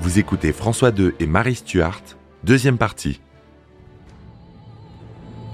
Vous 0.00 0.20
écoutez 0.20 0.52
François 0.52 0.90
II 0.90 1.10
et 1.18 1.26
Marie 1.26 1.56
Stuart, 1.56 2.02
deuxième 2.44 2.78
partie. 2.78 3.20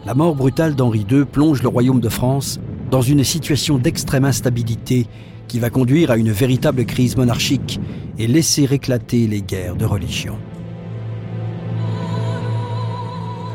La 0.05 0.13
mort 0.13 0.35
brutale 0.35 0.75
d'Henri 0.75 1.07
II 1.11 1.25
plonge 1.25 1.63
le 1.63 1.69
royaume 1.69 2.01
de 2.01 2.11
France 2.11 2.61
dans 2.91 3.01
une 3.01 3.25
situation 3.25 3.79
d'extrême 3.79 4.27
instabilité 4.27 5.07
qui 5.49 5.61
va 5.61 5.71
conduire 5.71 6.11
à 6.11 6.19
une 6.19 6.31
véritable 6.31 6.85
crise 6.85 7.17
monarchique 7.17 7.81
et 8.19 8.27
laisser 8.27 8.65
éclater 8.65 9.27
les 9.27 9.41
guerres 9.41 9.77
de 9.77 9.87
religion. 9.87 10.39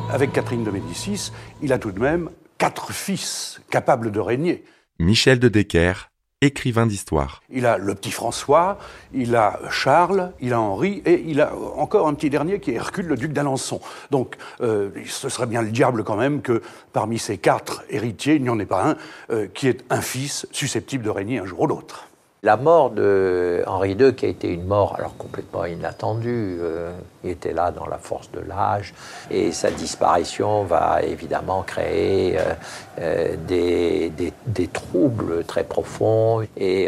Avec 0.09 0.33
Catherine 0.33 0.63
de 0.63 0.71
Médicis, 0.71 1.31
il 1.61 1.71
a 1.71 1.77
tout 1.77 1.91
de 1.91 1.99
même 1.99 2.31
quatre 2.57 2.91
fils 2.91 3.61
capables 3.69 4.11
de 4.11 4.19
régner. 4.19 4.63
Michel 4.97 5.37
de 5.37 5.49
Decker, 5.49 6.08
écrivain 6.41 6.85
d'histoire. 6.85 7.41
Il 7.49 7.65
a 7.65 7.77
le 7.77 7.95
petit 7.95 8.11
François, 8.11 8.77
il 9.13 9.35
a 9.35 9.59
Charles, 9.69 10.31
il 10.39 10.53
a 10.53 10.61
Henri, 10.61 11.01
et 11.05 11.23
il 11.27 11.41
a 11.41 11.53
encore 11.75 12.07
un 12.07 12.13
petit 12.13 12.29
dernier 12.29 12.59
qui 12.59 12.71
est 12.71 12.75
Hercule, 12.75 13.07
le 13.07 13.17
duc 13.17 13.33
d'Alençon. 13.33 13.81
Donc, 14.09 14.35
euh, 14.61 14.89
ce 15.05 15.27
serait 15.27 15.47
bien 15.47 15.61
le 15.61 15.71
diable 15.71 16.03
quand 16.03 16.15
même 16.15 16.41
que 16.41 16.61
parmi 16.93 17.19
ces 17.19 17.37
quatre 17.37 17.83
héritiers, 17.89 18.35
il 18.35 18.43
n'y 18.43 18.49
en 18.49 18.59
ait 18.59 18.65
pas 18.65 18.89
un 18.89 18.95
euh, 19.31 19.47
qui 19.53 19.67
est 19.67 19.83
un 19.89 20.01
fils 20.01 20.47
susceptible 20.51 21.03
de 21.03 21.09
régner 21.09 21.39
un 21.39 21.45
jour 21.45 21.61
ou 21.61 21.67
l'autre. 21.67 22.08
La 22.41 22.55
mort 22.55 22.91
de 22.91 23.63
Henri 23.67 23.97
II, 23.99 24.15
qui 24.15 24.25
a 24.25 24.29
été 24.29 24.47
une 24.47 24.63
mort 24.63 24.95
alors 24.97 25.17
complètement 25.17 25.65
inattendue, 25.65 26.57
euh, 26.61 26.93
il 27.25 27.31
était 27.31 27.51
là 27.51 27.71
dans 27.71 27.85
la 27.85 27.97
force 27.97 28.31
de 28.31 28.39
l'âge, 28.39 28.93
et 29.29 29.51
sa 29.51 29.71
disparition 29.71 30.63
va 30.63 31.01
évidemment 31.03 31.63
créer 31.63 32.39
euh, 32.39 32.53
euh, 33.01 33.35
des, 33.45 34.67
troubles 34.71 35.43
très 35.43 35.65
profonds, 35.65 36.47
et 36.55 36.87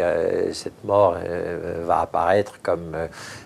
cette 0.54 0.84
mort 0.84 1.16
va 1.84 2.00
apparaître 2.00 2.60
comme 2.62 2.96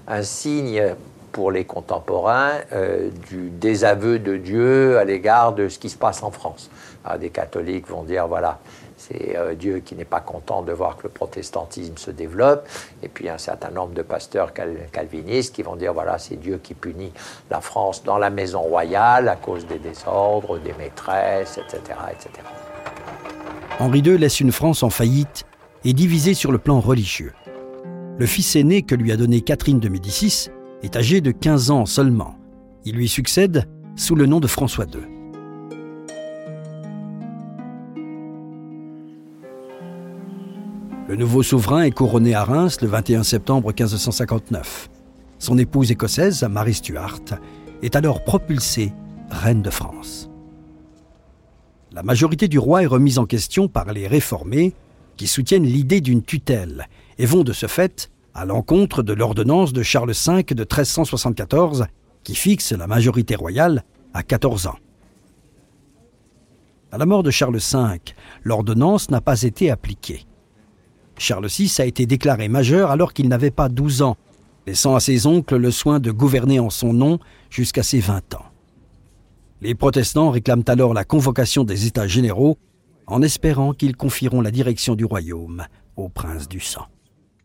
un 0.07 0.23
signe 0.23 0.95
pour 1.33 1.51
les 1.51 1.65
contemporains 1.65 2.61
du 3.29 3.51
désaveu 3.51 4.19
de 4.19 4.37
Dieu 4.37 4.99
à 4.99 5.05
l'égard 5.05 5.55
de 5.55 5.69
ce 5.69 5.79
qui 5.79 5.89
se 5.89 5.97
passe 5.97 6.23
en 6.23 6.31
France. 6.31 6.71
Ah, 7.05 7.19
des 7.19 7.31
catholiques 7.31 7.89
vont 7.89 8.03
dire, 8.03 8.27
voilà, 8.27 8.59
c'est 9.09 9.37
euh, 9.37 9.55
Dieu 9.55 9.81
qui 9.81 9.95
n'est 9.95 10.05
pas 10.05 10.21
content 10.21 10.63
de 10.63 10.73
voir 10.73 10.97
que 10.97 11.05
le 11.05 11.09
protestantisme 11.11 11.97
se 11.97 12.11
développe. 12.11 12.69
Et 13.03 13.09
puis 13.09 13.29
un 13.29 13.39
certain 13.39 13.71
nombre 13.71 13.95
de 13.95 14.03
pasteurs 14.03 14.53
calvinistes 14.93 15.55
qui 15.55 15.63
vont 15.63 15.77
dire 15.77 15.93
voilà, 15.93 16.19
c'est 16.19 16.37
Dieu 16.37 16.59
qui 16.63 16.75
punit 16.75 17.13
la 17.51 17.61
France 17.61 18.03
dans 18.05 18.19
la 18.19 18.31
maison 18.31 18.61
royale 18.61 19.29
à 19.29 19.37
cause 19.37 19.67
des 19.67 19.79
désordres, 19.79 20.59
des 20.59 20.73
maîtresses, 20.75 21.59
etc. 21.59 21.99
etc. 22.11 22.31
Henri 23.79 24.01
II 24.01 24.19
laisse 24.19 24.41
une 24.41 24.53
France 24.53 24.83
en 24.83 24.91
faillite 24.91 25.45
et 25.85 25.93
divisée 25.93 26.35
sur 26.35 26.51
le 26.51 26.59
plan 26.59 26.81
religieux. 26.81 27.33
Le 28.19 28.27
fils 28.27 28.57
aîné 28.57 28.83
que 28.83 28.95
lui 28.95 29.13
a 29.13 29.17
donné 29.17 29.43
Catherine 29.43 29.79
de 29.79 29.89
Médicis 29.89 30.49
est 30.83 30.97
âgé 30.97 31.21
de 31.21 31.31
15 31.31 31.71
ans 31.71 31.87
seulement. 31.87 32.37
Il 32.85 32.97
lui 32.97 33.09
succède 33.09 33.69
sous 33.95 34.15
le 34.15 34.27
nom 34.27 34.41
de 34.41 34.47
François 34.47 34.87
II. 34.87 35.16
Le 41.09 41.15
nouveau 41.15 41.45
souverain 41.45 41.83
est 41.83 41.93
couronné 41.93 42.35
à 42.35 42.43
Reims 42.43 42.81
le 42.83 42.89
21 42.89 43.23
septembre 43.23 43.69
1559. 43.69 44.91
Son 45.39 45.57
épouse 45.57 45.93
écossaise, 45.93 46.43
Marie 46.51 46.75
Stuart, 46.75 47.21
est 47.81 47.95
alors 47.95 48.25
propulsée 48.25 48.93
reine 49.31 49.63
de 49.63 49.71
France. 49.71 50.29
La 51.93 52.03
majorité 52.03 52.49
du 52.49 52.59
roi 52.59 52.83
est 52.83 52.87
remise 52.87 53.21
en 53.21 53.25
question 53.25 53.69
par 53.69 53.93
les 53.93 54.09
réformés 54.09 54.75
qui 55.17 55.29
soutiennent 55.29 55.65
l'idée 55.65 56.01
d'une 56.01 56.25
tutelle 56.25 56.89
et 57.19 57.27
vont 57.27 57.45
de 57.45 57.53
ce 57.53 57.67
fait 57.67 58.11
à 58.35 58.45
l'encontre 58.45 59.05
de 59.05 59.13
l'ordonnance 59.13 59.73
de 59.73 59.85
Charles 59.85 60.11
V 60.13 60.43
de 60.43 60.63
1374 60.63 61.87
qui 62.25 62.35
fixe 62.35 62.73
la 62.73 62.89
majorité 62.89 63.37
royale 63.37 63.85
à 64.13 64.25
14 64.25 64.67
ans. 64.67 64.79
À 66.91 66.99
la 66.99 67.07
mort 67.07 67.23
de 67.23 67.31
Charles 67.31 67.59
V, 67.59 68.01
l'ordonnance 68.43 69.09
n'a 69.09 69.21
pas 69.21 69.43
été 69.43 69.71
appliquée. 69.71 70.27
Charles 71.19 71.49
VI 71.49 71.73
a 71.79 71.85
été 71.85 72.07
déclaré 72.07 72.49
majeur 72.49 72.91
alors 72.91 73.13
qu'il 73.13 73.29
n'avait 73.29 73.51
pas 73.51 73.69
12 73.69 74.03
ans, 74.03 74.17
laissant 74.67 74.95
à 74.95 75.01
ses 75.01 75.27
oncles 75.27 75.57
le 75.57 75.71
soin 75.71 76.01
de 76.01 76.11
gouverner 76.11 76.61
en 76.61 76.71
son 76.71 76.93
nom 76.93 77.19
jusqu'à 77.51 77.83
ses 77.83 78.01
20 78.01 78.35
ans. 78.35 78.45
Les 79.63 79.75
protestants 79.75 80.31
réclament 80.31 80.65
alors 80.67 80.93
la 80.93 81.05
convocation 81.05 81.65
des 81.65 81.87
États 81.87 82.07
généraux 82.07 82.59
en 83.07 83.23
espérant 83.23 83.73
qu'ils 83.73 83.97
confieront 83.97 84.41
la 84.41 84.51
direction 84.51 84.95
du 84.95 85.05
royaume 85.05 85.65
au 85.97 86.09
prince 86.09 86.49
du 86.49 86.61
sang. 86.61 86.87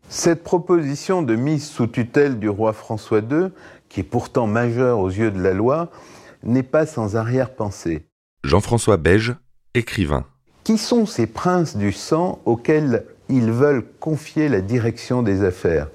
Cette 0.08 0.42
proposition 0.42 1.22
de 1.22 1.36
mise 1.36 1.66
sous 1.66 1.86
tutelle 1.86 2.38
du 2.38 2.48
roi 2.48 2.72
François 2.72 3.20
II, 3.20 3.48
qui 3.88 4.00
est 4.00 4.04
pourtant 4.04 4.46
majeur 4.46 4.98
aux 4.98 5.08
yeux 5.08 5.30
de 5.30 5.40
la 5.40 5.54
loi, 5.54 5.90
n'est 6.42 6.62
pas 6.62 6.84
sans 6.84 7.16
arrière-pensée. 7.16 8.04
Jean-François 8.44 8.96
Beige, 8.96 9.34
écrivain. 9.74 10.26
Qui 10.64 10.76
sont 10.76 11.06
ces 11.06 11.26
princes 11.26 11.76
du 11.76 11.92
sang 11.92 12.40
auxquels 12.44 13.04
ils 13.28 13.50
veulent 13.50 13.84
confier 14.00 14.48
la 14.48 14.60
direction 14.60 15.22
des 15.22 15.44
affaires. 15.44 15.88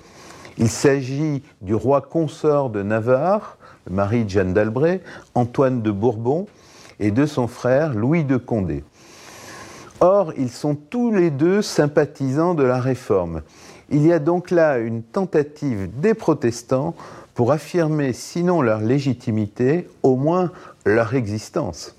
Il 0.58 0.70
s'agit 0.70 1.44
du 1.62 1.76
roi 1.76 2.02
consort 2.02 2.70
de 2.70 2.82
Navarre, 2.82 3.58
le 3.88 3.96
mari 3.96 4.26
de 4.26 4.30
Jeanne 4.30 4.54
d'Albret, 4.54 5.02
Antoine 5.36 5.82
de 5.82 5.92
Bourbon, 5.92 6.48
et 7.00 7.12
de 7.12 7.26
son 7.26 7.48
frère 7.48 7.94
Louis 7.94 8.24
de 8.24 8.38
Condé. 8.38 8.84
Or, 10.00 10.34
ils 10.38 10.50
sont 10.50 10.76
tous 10.76 11.12
les 11.12 11.32
deux 11.32 11.62
sympathisants 11.62 12.54
de 12.54 12.64
la 12.64 12.80
réforme. 12.80 13.42
Il 13.90 14.06
y 14.06 14.14
a 14.14 14.20
donc 14.20 14.52
là 14.52 14.78
une 14.78 15.02
tentative 15.02 15.90
des 16.00 16.14
protestants 16.14 16.96
pour 17.34 17.52
affirmer, 17.52 18.14
sinon 18.14 18.62
leur 18.62 18.80
légitimité, 18.80 19.88
au 20.04 20.16
moins 20.16 20.52
leur 20.86 21.14
existence. 21.16 21.97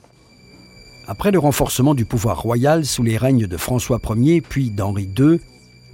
Après 1.11 1.31
le 1.31 1.39
renforcement 1.39 1.95
du 1.95 2.05
pouvoir 2.05 2.43
royal 2.43 2.85
sous 2.85 3.03
les 3.03 3.17
règnes 3.17 3.47
de 3.47 3.57
François 3.57 3.99
Ier 4.15 4.43
puis 4.43 4.71
d'Henri 4.71 5.09
II, 5.19 5.41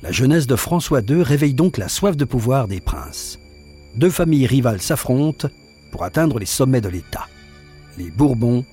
la 0.03 0.11
jeunesse 0.11 0.49
de 0.49 0.57
François 0.57 1.03
II 1.03 1.23
réveille 1.23 1.55
donc 1.55 1.79
la 1.79 1.89
soif 1.89 2.17
de 2.17 2.25
pouvoir 2.25 2.67
des 2.67 2.81
princes. 2.81 3.39
Deux 3.95 4.11
familles 4.11 4.49
rivales 4.49 4.83
s'affrontent 4.83 5.47
pour 5.93 6.03
atteindre 6.03 6.41
les 6.41 6.47
sommets 6.47 6.81
de 6.81 6.89
l'État, 6.89 7.29
les 7.97 8.11
Bourbons 8.11 8.65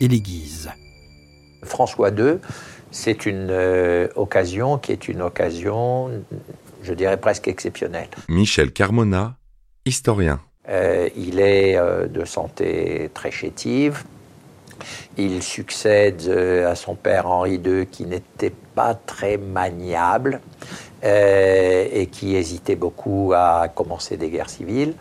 et 0.00 0.08
les 0.08 0.20
Guises. 0.20 0.68
François 1.62 2.10
II, 2.10 2.38
c'est 2.90 3.24
une 3.24 3.46
euh, 3.50 4.08
occasion 4.16 4.78
qui 4.78 4.90
est 4.90 5.06
une 5.06 5.22
occasion, 5.22 6.10
je 6.82 6.92
dirais 6.92 7.20
presque 7.20 7.46
exceptionnelle. 7.46 8.08
Michel 8.28 8.72
Carmona, 8.72 9.36
historien. 9.86 10.40
Euh, 10.68 11.08
il 11.16 11.38
est 11.38 11.76
euh, 11.76 12.08
de 12.08 12.24
santé 12.24 13.10
très 13.14 13.30
chétive, 13.30 14.02
il 15.16 15.42
succède 15.42 16.22
euh, 16.28 16.70
à 16.70 16.74
son 16.74 16.94
père 16.94 17.26
Henri 17.26 17.60
II 17.64 17.86
qui 17.86 18.04
n'était 18.04 18.52
pas 18.74 18.94
très 18.94 19.36
maniable 19.36 20.40
euh, 21.04 21.86
et 21.92 22.06
qui 22.06 22.34
hésitait 22.34 22.74
beaucoup 22.74 23.32
à 23.34 23.68
commencer 23.68 24.16
des 24.16 24.30
guerres 24.30 24.50
civiles. 24.50 24.94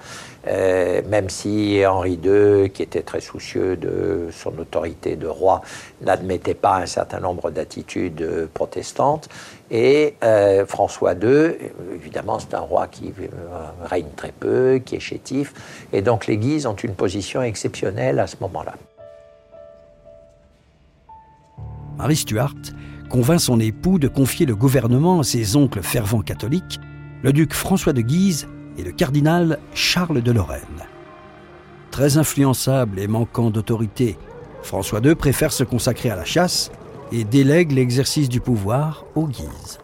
Euh, 0.46 1.02
même 1.08 1.30
si 1.30 1.82
Henri 1.88 2.20
II, 2.22 2.70
qui 2.70 2.84
était 2.84 3.02
très 3.02 3.22
soucieux 3.22 3.78
de 3.78 4.28
son 4.32 4.60
autorité 4.60 5.16
de 5.16 5.28
roi, 5.28 5.62
n'admettait 6.02 6.54
pas 6.54 6.76
un 6.76 6.86
certain 6.86 7.22
nombre 7.22 7.50
d'attitudes 7.50 8.50
protestantes. 8.54 9.30
Et 9.72 10.16
François 10.68 11.14
II, 11.14 11.56
évidemment, 11.96 12.40
c'est 12.40 12.54
un 12.54 12.60
roi 12.60 12.88
qui 12.88 13.14
règne 13.86 14.10
très 14.18 14.34
peu, 14.34 14.82
qui 14.86 14.98
est 14.98 15.00
chétif, 15.00 15.54
et 15.94 16.02
donc 16.02 16.28
les 16.28 16.38
Guises 16.38 16.68
ont 16.68 16.76
une 16.76 16.94
position 16.94 17.42
exceptionnelle 17.42 18.20
à 18.20 18.28
ce 18.28 18.36
moment-là. 18.42 18.74
Marie 21.98 22.16
Stuart 22.16 22.56
convainc 23.10 23.40
son 23.40 23.60
époux 23.60 24.00
de 24.00 24.08
confier 24.08 24.46
le 24.46 24.56
gouvernement 24.56 25.20
à 25.20 25.24
ses 25.24 25.56
oncles 25.56 25.84
fervents 25.84 26.22
catholiques, 26.22 26.80
le 27.22 27.32
duc 27.32 27.54
François 27.54 27.94
de 27.94 28.02
Guise 28.02 28.48
et 28.78 28.84
le 28.84 28.92
cardinal 28.92 29.60
Charles 29.74 30.22
de 30.22 30.32
Lorraine. 30.32 30.88
Très 31.92 32.18
influençable 32.18 33.00
et 33.00 33.08
manquant 33.08 33.52
d'autorité, 33.52 34.18
François 34.64 35.00
II 35.00 35.14
préfère 35.14 35.52
se 35.52 35.64
consacrer 35.64 36.10
à 36.10 36.16
la 36.16 36.26
chasse 36.26 36.72
et 37.12 37.24
délègue 37.24 37.72
l'exercice 37.72 38.30
du 38.30 38.40
pouvoir 38.40 39.06
aux 39.14 39.28
Guises. 39.28 39.80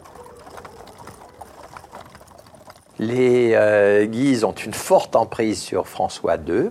Les 2.98 3.52
euh, 3.54 4.06
Guises 4.06 4.44
ont 4.44 4.52
une 4.52 4.74
forte 4.74 5.16
emprise 5.16 5.60
sur 5.60 5.86
François 5.86 6.36
II, 6.36 6.70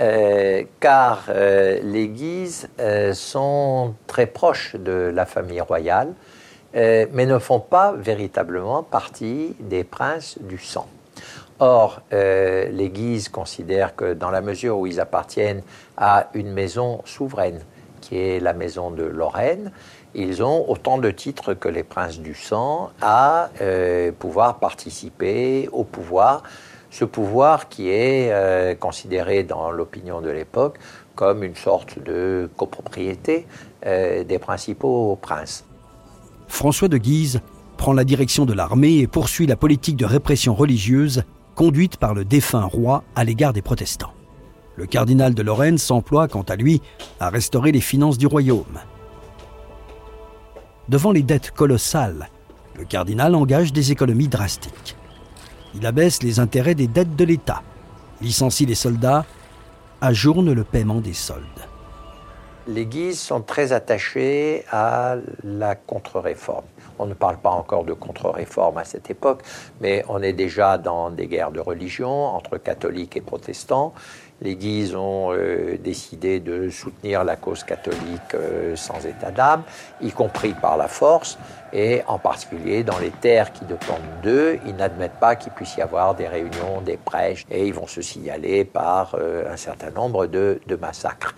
euh, 0.00 0.62
car 0.78 1.24
euh, 1.28 1.80
les 1.82 2.06
Guises 2.06 2.68
euh, 2.78 3.14
sont 3.14 3.94
très 4.06 4.26
proches 4.26 4.76
de 4.76 5.10
la 5.12 5.26
famille 5.26 5.60
royale, 5.60 6.14
mais 6.74 7.26
ne 7.26 7.38
font 7.38 7.58
pas 7.58 7.92
véritablement 7.96 8.84
partie 8.84 9.56
des 9.58 9.82
princes 9.82 10.38
du 10.38 10.58
sang. 10.58 10.86
Or, 11.58 12.02
les 12.12 12.90
Guises 12.92 13.30
considèrent 13.30 13.96
que 13.96 14.12
dans 14.12 14.30
la 14.30 14.42
mesure 14.42 14.78
où 14.78 14.86
ils 14.86 15.00
appartiennent 15.00 15.62
à 15.96 16.28
une 16.34 16.52
maison 16.52 17.00
souveraine, 17.04 17.62
qui 18.00 18.18
est 18.18 18.38
la 18.38 18.52
maison 18.52 18.92
de 18.92 19.02
Lorraine, 19.02 19.72
ils 20.14 20.42
ont 20.42 20.70
autant 20.70 20.98
de 20.98 21.10
titres 21.10 21.54
que 21.54 21.68
les 21.68 21.82
princes 21.82 22.20
du 22.20 22.34
sang 22.34 22.90
à 23.00 23.48
pouvoir 24.20 24.60
participer 24.60 25.68
au 25.72 25.82
pouvoir 25.82 26.44
ce 26.98 27.04
pouvoir 27.04 27.68
qui 27.68 27.90
est 27.90 28.32
euh, 28.32 28.74
considéré 28.74 29.44
dans 29.44 29.70
l'opinion 29.70 30.20
de 30.20 30.30
l'époque 30.30 30.78
comme 31.14 31.44
une 31.44 31.54
sorte 31.54 32.02
de 32.02 32.50
copropriété 32.56 33.46
euh, 33.86 34.24
des 34.24 34.40
principaux 34.40 35.16
princes. 35.22 35.64
François 36.48 36.88
de 36.88 36.96
Guise 36.96 37.40
prend 37.76 37.92
la 37.92 38.02
direction 38.02 38.46
de 38.46 38.52
l'armée 38.52 38.98
et 38.98 39.06
poursuit 39.06 39.46
la 39.46 39.54
politique 39.54 39.96
de 39.96 40.06
répression 40.06 40.56
religieuse 40.56 41.22
conduite 41.54 41.98
par 41.98 42.14
le 42.14 42.24
défunt 42.24 42.64
roi 42.64 43.04
à 43.14 43.22
l'égard 43.22 43.52
des 43.52 43.62
protestants. 43.62 44.12
Le 44.74 44.86
cardinal 44.86 45.34
de 45.34 45.42
Lorraine 45.42 45.78
s'emploie, 45.78 46.26
quant 46.26 46.42
à 46.42 46.56
lui, 46.56 46.82
à 47.20 47.30
restaurer 47.30 47.70
les 47.70 47.80
finances 47.80 48.18
du 48.18 48.26
royaume. 48.26 48.80
Devant 50.88 51.12
les 51.12 51.22
dettes 51.22 51.52
colossales, 51.52 52.28
le 52.76 52.84
cardinal 52.84 53.36
engage 53.36 53.72
des 53.72 53.92
économies 53.92 54.28
drastiques. 54.28 54.97
Il 55.80 55.86
abaisse 55.86 56.24
les 56.24 56.40
intérêts 56.40 56.74
des 56.74 56.88
dettes 56.88 57.14
de 57.14 57.24
l'État, 57.24 57.62
licencie 58.20 58.66
les 58.66 58.74
soldats, 58.74 59.24
ajourne 60.00 60.52
le 60.52 60.64
paiement 60.64 61.00
des 61.00 61.12
soldes. 61.12 61.44
Les 62.66 62.84
Guises 62.84 63.20
sont 63.20 63.42
très 63.42 63.72
attachés 63.72 64.64
à 64.72 65.14
la 65.44 65.76
contre-réforme. 65.76 66.64
On 66.98 67.06
ne 67.06 67.14
parle 67.14 67.36
pas 67.36 67.50
encore 67.50 67.84
de 67.84 67.92
contre-réforme 67.92 68.78
à 68.78 68.84
cette 68.84 69.08
époque, 69.08 69.42
mais 69.80 70.04
on 70.08 70.20
est 70.20 70.32
déjà 70.32 70.78
dans 70.78 71.10
des 71.10 71.28
guerres 71.28 71.52
de 71.52 71.60
religion 71.60 72.26
entre 72.26 72.58
catholiques 72.58 73.16
et 73.16 73.20
protestants. 73.20 73.94
Les 74.40 74.54
Guises 74.54 74.94
ont 74.94 75.32
euh, 75.32 75.76
décidé 75.78 76.38
de 76.38 76.70
soutenir 76.70 77.24
la 77.24 77.34
cause 77.34 77.64
catholique 77.64 78.34
euh, 78.34 78.76
sans 78.76 79.04
état 79.04 79.32
d'âme, 79.32 79.62
y 80.00 80.12
compris 80.12 80.54
par 80.54 80.76
la 80.76 80.86
force, 80.86 81.38
et 81.72 82.02
en 82.06 82.18
particulier 82.18 82.84
dans 82.84 82.98
les 82.98 83.10
terres 83.10 83.52
qui 83.52 83.64
dépendent 83.64 83.98
d'eux, 84.22 84.58
ils 84.64 84.76
n'admettent 84.76 85.18
pas 85.18 85.34
qu'il 85.34 85.52
puisse 85.52 85.76
y 85.76 85.82
avoir 85.82 86.14
des 86.14 86.28
réunions, 86.28 86.80
des 86.84 86.96
prêches, 86.96 87.46
et 87.50 87.66
ils 87.66 87.74
vont 87.74 87.88
se 87.88 88.00
signaler 88.00 88.64
par 88.64 89.16
euh, 89.18 89.52
un 89.52 89.56
certain 89.56 89.90
nombre 89.90 90.26
de, 90.26 90.60
de 90.66 90.76
massacres. 90.76 91.34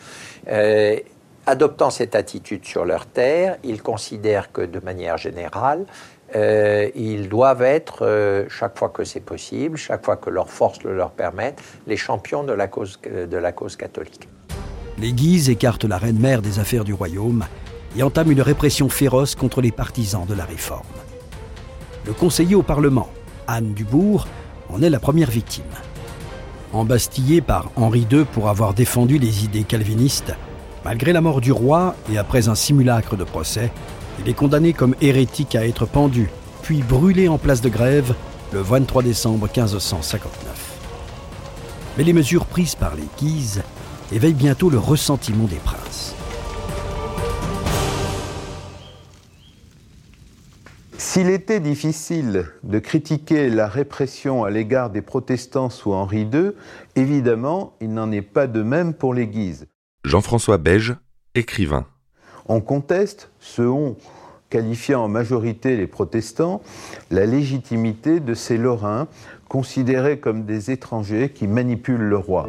adoptant 1.47 1.91
cette 1.91 2.15
attitude 2.15 2.67
sur 2.67 2.85
leurs 2.85 3.07
terres, 3.07 3.57
ils 3.65 3.83
considèrent 3.83 4.53
que 4.53 4.61
de 4.61 4.79
manière 4.79 5.17
générale, 5.17 5.87
euh, 6.35 6.89
ils 6.95 7.29
doivent 7.29 7.63
être, 7.63 8.07
euh, 8.07 8.47
chaque 8.49 8.79
fois 8.79 8.89
que 8.89 9.05
c'est 9.05 9.21
possible, 9.21 9.77
chaque 9.77 10.05
fois 10.05 10.17
que 10.17 10.31
leurs 10.31 10.49
forces 10.49 10.83
le 10.83 10.95
leur 10.95 11.11
permettent, 11.11 11.61
les 11.87 11.97
champions 11.97 12.45
de 12.45 12.53
la 12.53 12.69
cause, 12.69 13.01
de 13.03 13.37
la 13.37 13.53
cause 13.53 13.77
catholique. 13.77 14.29
Les 14.99 15.13
Guises 15.13 15.49
écartent 15.49 15.85
la 15.85 15.99
reine-mère 15.99 16.43
des 16.43 16.59
affaires 16.59 16.85
du 16.85 16.93
royaume 16.93 17.45
et 17.97 18.03
entament 18.03 18.31
une 18.31 18.43
répression 18.43 18.89
féroce 18.89 19.35
contre 19.35 19.61
les 19.61 19.73
partisans 19.73 20.27
de 20.27 20.35
la 20.35 20.45
réforme. 20.45 20.87
Le 22.07 22.13
conseiller 22.13 22.55
au 22.55 22.63
Parlement, 22.63 23.09
Anne 23.47 23.73
Dubourg, 23.75 24.27
en 24.69 24.83
est 24.83 24.91
la 24.91 25.01
première 25.01 25.31
victime. 25.31 25.65
Embastillé 26.73 27.41
par 27.41 27.71
Henri 27.77 28.07
II 28.11 28.25
pour 28.25 28.49
avoir 28.49 28.75
défendu 28.75 29.19
les 29.19 29.45
idées 29.45 29.65
calvinistes, 29.65 30.35
malgré 30.85 31.13
la 31.13 31.21
mort 31.21 31.41
du 31.41 31.51
roi 31.51 31.97
et 32.13 32.19
après 32.19 32.49
un 32.49 32.55
simulacre 32.55 33.17
de 33.17 33.25
procès, 33.25 33.73
il 34.21 34.29
est 34.29 34.35
condamné 34.35 34.73
comme 34.73 34.95
hérétique 35.01 35.55
à 35.55 35.67
être 35.67 35.87
pendu, 35.87 36.29
puis 36.63 36.83
brûlé 36.83 37.29
en 37.29 37.39
place 37.39 37.63
de 37.63 37.69
grève 37.69 38.15
le 38.53 38.61
23 38.61 39.03
décembre 39.03 39.47
1559. 39.47 40.79
Mais 41.97 42.05
les 42.05 42.13
mesures 42.13 42.47
prises 42.47 42.75
par 42.75 42.95
les 42.95 43.09
Guises 43.19 43.63
éveillent 44.13 44.35
bientôt 44.35 44.71
le 44.71 44.79
ressentiment 44.79 45.45
des 45.45 45.57
princes. 45.57 46.15
S'il 50.99 51.31
était 51.31 51.61
difficile 51.61 52.47
de 52.63 52.79
critiquer 52.79 53.49
la 53.49 53.69
répression 53.69 54.45
à 54.45 54.51
l'égard 54.51 54.91
des 54.91 55.03
protestants 55.03 55.71
sous 55.71 55.93
Henri 55.93 56.29
II, 56.33 56.53
évidemment, 56.95 57.75
il 57.81 57.95
n'en 57.95 58.13
est 58.13 58.23
pas 58.23 58.47
de 58.47 58.63
même 58.63 58.95
pour 58.95 59.15
les 59.15 59.27
Guises. 59.27 59.67
Jean-François 60.05 60.59
Beige, 60.59 60.95
écrivain. 61.35 61.87
On 62.53 62.61
conteste, 62.61 63.31
ce 63.39 63.63
on 63.63 63.95
qualifiant 64.49 65.05
en 65.05 65.09
majorité 65.09 65.77
les 65.77 65.87
protestants, 65.87 66.63
la 67.13 67.25
légitimité 67.25 68.19
de 68.19 68.35
ces 68.35 68.57
Lorrains 68.57 69.07
considérés 69.49 70.19
comme 70.19 70.45
des 70.45 70.73
étrangers 70.73 71.31
qui 71.33 71.47
manipulent 71.47 72.09
le 72.09 72.17
roi. 72.17 72.49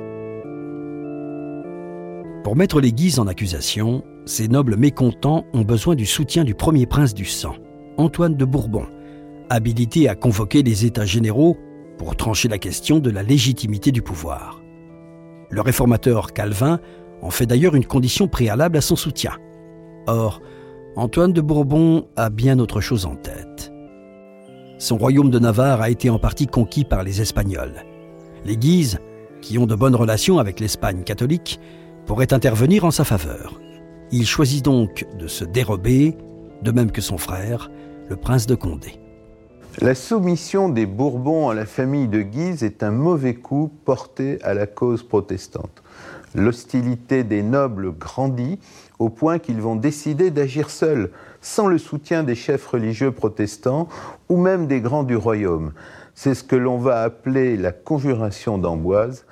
Pour 2.44 2.56
mettre 2.56 2.82
les 2.82 2.92
Guises 2.92 3.20
en 3.20 3.28
accusation, 3.28 4.04
ces 4.26 4.48
nobles 4.48 4.76
mécontents 4.76 5.46
ont 5.54 5.62
besoin 5.62 5.94
du 5.94 6.08
soutien 6.08 6.46
du 6.46 6.56
premier 6.56 6.88
prince 6.88 7.14
du 7.14 7.26
sang, 7.26 7.54
Antoine 7.98 8.36
de 8.36 8.46
Bourbon, 8.46 8.88
habilité 9.52 10.10
à 10.10 10.16
convoquer 10.16 10.64
les 10.64 10.84
États 10.84 11.06
généraux 11.06 11.58
pour 12.00 12.16
trancher 12.16 12.48
la 12.48 12.58
question 12.58 12.98
de 12.98 13.12
la 13.12 13.22
légitimité 13.22 13.92
du 13.92 14.02
pouvoir. 14.02 14.64
Le 15.52 15.62
réformateur 15.62 16.34
Calvin 16.34 16.80
en 17.22 17.30
fait 17.30 17.46
d'ailleurs 17.46 17.76
une 17.76 17.86
condition 17.86 18.28
préalable 18.28 18.78
à 18.78 18.82
son 18.82 18.96
soutien. 18.96 19.34
Or, 20.08 20.42
Antoine 20.96 21.34
de 21.34 21.42
Bourbon 21.42 22.08
a 22.16 22.30
bien 22.30 22.60
autre 22.60 22.82
chose 22.82 23.06
en 23.06 23.16
tête. 23.16 23.72
Son 24.78 24.98
royaume 24.98 25.30
de 25.30 25.40
Navarre 25.40 25.82
a 25.82 25.90
été 25.90 26.10
en 26.10 26.20
partie 26.20 26.48
conquis 26.48 26.86
par 26.86 27.04
les 27.04 27.22
Espagnols. 27.22 27.86
Les 28.46 28.58
Guises, 28.58 29.00
qui 29.42 29.58
ont 29.58 29.68
de 29.68 29.76
bonnes 29.76 29.96
relations 29.96 30.40
avec 30.40 30.60
l'Espagne 30.60 31.04
catholique, 31.04 31.60
pourraient 32.06 32.34
intervenir 32.34 32.84
en 32.84 32.92
sa 32.92 33.04
faveur. 33.04 33.62
Il 34.12 34.26
choisit 34.26 34.66
donc 34.66 35.06
de 35.18 35.28
se 35.28 35.46
dérober, 35.46 36.18
de 36.64 36.72
même 36.72 36.92
que 36.92 37.02
son 37.02 37.18
frère, 37.18 37.70
le 38.10 38.16
prince 38.16 38.48
de 38.48 38.56
Condé. 38.56 39.00
La 39.80 39.96
soumission 39.96 40.68
des 40.68 40.86
Bourbons 40.86 41.50
à 41.50 41.54
la 41.54 41.66
famille 41.66 42.10
de 42.10 42.22
Guise 42.22 42.64
est 42.64 42.84
un 42.84 42.92
mauvais 42.92 43.36
coup 43.36 43.72
porté 43.86 44.42
à 44.44 44.54
la 44.54 44.68
cause 44.68 45.02
protestante. 45.04 45.82
L'hostilité 46.36 47.24
des 47.24 47.42
nobles 47.44 47.92
grandit 47.98 48.60
au 49.02 49.10
point 49.10 49.40
qu'ils 49.40 49.60
vont 49.60 49.76
décider 49.76 50.30
d'agir 50.30 50.70
seuls, 50.70 51.10
sans 51.42 51.66
le 51.66 51.80
soutien 51.80 52.22
des 52.22 52.36
chefs 52.36 52.68
religieux 52.68 53.12
protestants 53.12 53.90
ou 54.30 54.38
même 54.38 54.68
des 54.68 54.80
grands 54.80 55.04
du 55.04 55.16
royaume. 55.16 55.72
C'est 56.14 56.36
ce 56.36 56.44
que 56.44 56.56
l'on 56.56 56.78
va 56.78 57.02
appeler 57.02 57.58
la 57.58 57.72
conjuration 57.72 58.60
d'Amboise. 58.60 59.26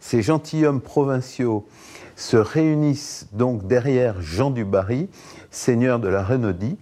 Ces 0.00 0.22
gentilshommes 0.22 0.80
provinciaux 0.80 1.68
se 2.16 2.36
réunissent 2.36 3.28
donc 3.32 3.68
derrière 3.68 4.20
Jean 4.20 4.50
du 4.50 4.64
Barry, 4.64 5.08
seigneur 5.52 6.00
de 6.00 6.08
la 6.08 6.24
Renaudie, 6.24 6.76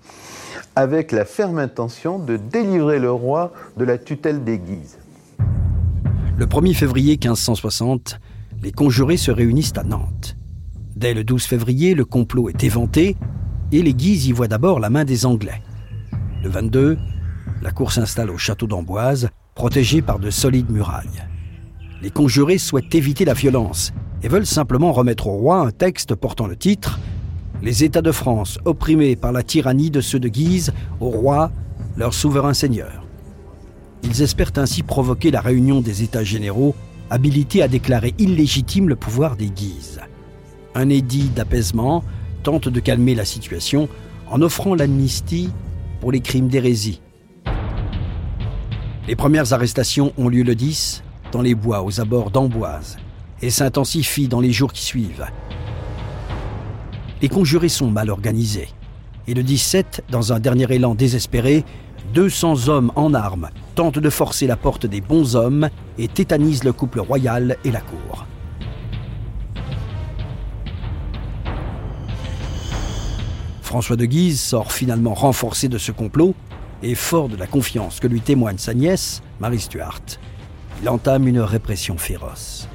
avec 0.76 1.12
la 1.12 1.26
ferme 1.26 1.58
intention 1.58 2.18
de 2.18 2.38
délivrer 2.38 3.00
le 3.00 3.12
roi 3.12 3.52
de 3.76 3.84
la 3.84 3.98
tutelle 3.98 4.44
des 4.44 4.58
Guises. 4.58 4.96
Le 6.38 6.46
1er 6.46 6.72
février 6.72 7.12
1560, 7.12 8.18
les 8.62 8.72
conjurés 8.72 9.18
se 9.18 9.30
réunissent 9.30 9.76
à 9.76 9.82
Nantes. 9.82 10.36
Dès 11.00 11.14
le 11.14 11.24
12 11.24 11.44
février, 11.44 11.94
le 11.94 12.04
complot 12.04 12.50
est 12.50 12.62
éventé 12.62 13.16
et 13.72 13.80
les 13.80 13.94
Guises 13.94 14.26
y 14.26 14.32
voient 14.32 14.48
d'abord 14.48 14.80
la 14.80 14.90
main 14.90 15.06
des 15.06 15.24
Anglais. 15.24 15.62
Le 16.44 16.50
22, 16.50 16.98
la 17.62 17.70
cour 17.70 17.90
s'installe 17.90 18.28
au 18.28 18.36
château 18.36 18.66
d'Amboise, 18.66 19.30
protégé 19.54 20.02
par 20.02 20.18
de 20.18 20.28
solides 20.28 20.68
murailles. 20.68 21.24
Les 22.02 22.10
conjurés 22.10 22.58
souhaitent 22.58 22.94
éviter 22.94 23.24
la 23.24 23.32
violence 23.32 23.94
et 24.22 24.28
veulent 24.28 24.44
simplement 24.44 24.92
remettre 24.92 25.28
au 25.28 25.38
roi 25.38 25.60
un 25.60 25.70
texte 25.70 26.14
portant 26.14 26.46
le 26.46 26.56
titre 26.56 27.00
Les 27.62 27.82
États 27.82 28.02
de 28.02 28.12
France 28.12 28.58
opprimés 28.66 29.16
par 29.16 29.32
la 29.32 29.42
tyrannie 29.42 29.90
de 29.90 30.02
ceux 30.02 30.20
de 30.20 30.28
Guise, 30.28 30.70
au 31.00 31.08
roi, 31.08 31.50
leur 31.96 32.12
souverain 32.12 32.52
seigneur. 32.52 33.06
Ils 34.02 34.20
espèrent 34.20 34.52
ainsi 34.56 34.82
provoquer 34.82 35.30
la 35.30 35.40
réunion 35.40 35.80
des 35.80 36.02
États 36.02 36.24
généraux 36.24 36.74
habilité 37.08 37.62
à 37.62 37.68
déclarer 37.68 38.12
illégitime 38.18 38.90
le 38.90 38.96
pouvoir 38.96 39.36
des 39.36 39.48
Guises. 39.48 39.98
Un 40.74 40.88
édit 40.88 41.28
d'apaisement 41.28 42.04
tente 42.42 42.68
de 42.68 42.80
calmer 42.80 43.14
la 43.14 43.24
situation 43.24 43.88
en 44.28 44.40
offrant 44.42 44.74
l'amnistie 44.74 45.50
pour 46.00 46.12
les 46.12 46.20
crimes 46.20 46.48
d'hérésie. 46.48 47.00
Les 49.08 49.16
premières 49.16 49.52
arrestations 49.52 50.12
ont 50.16 50.28
lieu 50.28 50.42
le 50.42 50.54
10 50.54 51.02
dans 51.32 51.42
les 51.42 51.54
bois 51.54 51.82
aux 51.82 52.00
abords 52.00 52.30
d'Amboise 52.30 52.98
et 53.42 53.50
s'intensifient 53.50 54.28
dans 54.28 54.40
les 54.40 54.52
jours 54.52 54.72
qui 54.72 54.82
suivent. 54.82 55.26
Les 57.20 57.28
conjurés 57.28 57.68
sont 57.68 57.90
mal 57.90 58.10
organisés 58.10 58.68
et 59.30 59.34
le 59.34 59.42
17, 59.42 60.04
dans 60.10 60.32
un 60.32 60.40
dernier 60.40 60.66
élan 60.72 60.94
désespéré, 60.94 61.64
200 62.14 62.68
hommes 62.68 62.90
en 62.96 63.14
armes 63.14 63.50
tentent 63.76 63.98
de 63.98 64.10
forcer 64.10 64.48
la 64.48 64.56
porte 64.56 64.86
des 64.86 65.00
bons 65.00 65.36
hommes 65.36 65.68
et 65.98 66.08
tétanisent 66.08 66.64
le 66.64 66.72
couple 66.72 66.98
royal 66.98 67.56
et 67.64 67.70
la 67.70 67.80
cour. 67.80 68.26
François 73.70 73.94
de 73.94 74.04
Guise 74.04 74.40
sort 74.40 74.72
finalement 74.72 75.14
renforcé 75.14 75.68
de 75.68 75.78
ce 75.78 75.92
complot 75.92 76.34
et 76.82 76.96
fort 76.96 77.28
de 77.28 77.36
la 77.36 77.46
confiance 77.46 78.00
que 78.00 78.08
lui 78.08 78.20
témoigne 78.20 78.58
sa 78.58 78.74
nièce, 78.74 79.22
Marie 79.38 79.60
Stuart, 79.60 80.00
il 80.82 80.88
entame 80.88 81.28
une 81.28 81.38
répression 81.38 81.96
féroce. 81.96 82.66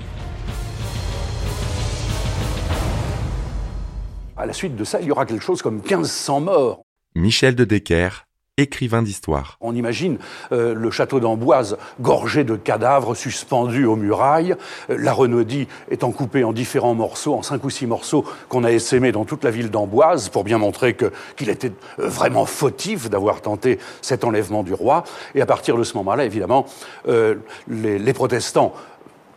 À 4.38 4.46
la 4.46 4.54
suite 4.54 4.78
de 4.78 4.86
ça, 4.86 5.02
il 5.02 5.08
y 5.08 5.12
aura 5.12 5.26
quelque 5.26 5.44
chose 5.44 5.62
comme 5.62 5.82
1500 5.82 6.40
morts. 6.40 6.82
Michel 7.14 7.56
de 7.56 7.66
Decker, 7.66 8.25
écrivain 8.58 9.02
d'histoire. 9.02 9.58
On 9.60 9.76
imagine 9.76 10.18
euh, 10.54 10.74
le 10.74 10.90
château 10.90 11.20
d'Amboise 11.20 11.78
gorgé 12.00 12.46
de 12.46 12.56
cadavres 12.56 13.14
suspendus 13.14 13.86
aux 13.86 13.98
murailles, 13.98 14.56
euh, 14.90 14.98
la 14.98 15.12
Renaudie 15.12 15.68
étant 15.92 16.12
coupée 16.12 16.46
en 16.46 16.54
différents 16.54 16.94
morceaux, 16.94 17.34
en 17.34 17.42
cinq 17.42 17.66
ou 17.66 17.70
six 17.70 17.86
morceaux 17.86 18.24
qu'on 18.48 18.64
a 18.64 18.72
essaimés 18.72 19.12
dans 19.12 19.26
toute 19.26 19.44
la 19.44 19.52
ville 19.52 19.70
d'Amboise 19.70 20.30
pour 20.30 20.46
bien 20.46 20.58
montrer 20.58 20.96
qu'il 20.96 21.50
était 21.50 21.74
euh, 22.00 22.08
vraiment 22.08 22.46
fautif 22.46 23.10
d'avoir 23.10 23.42
tenté 23.42 23.78
cet 24.02 24.24
enlèvement 24.24 24.64
du 24.64 24.74
roi. 24.74 25.04
Et 25.34 25.42
à 25.42 25.46
partir 25.46 25.76
de 25.76 25.84
ce 25.84 25.98
moment-là, 25.98 26.24
évidemment, 26.24 26.66
les, 27.06 28.00
les 28.00 28.14
protestants 28.14 28.74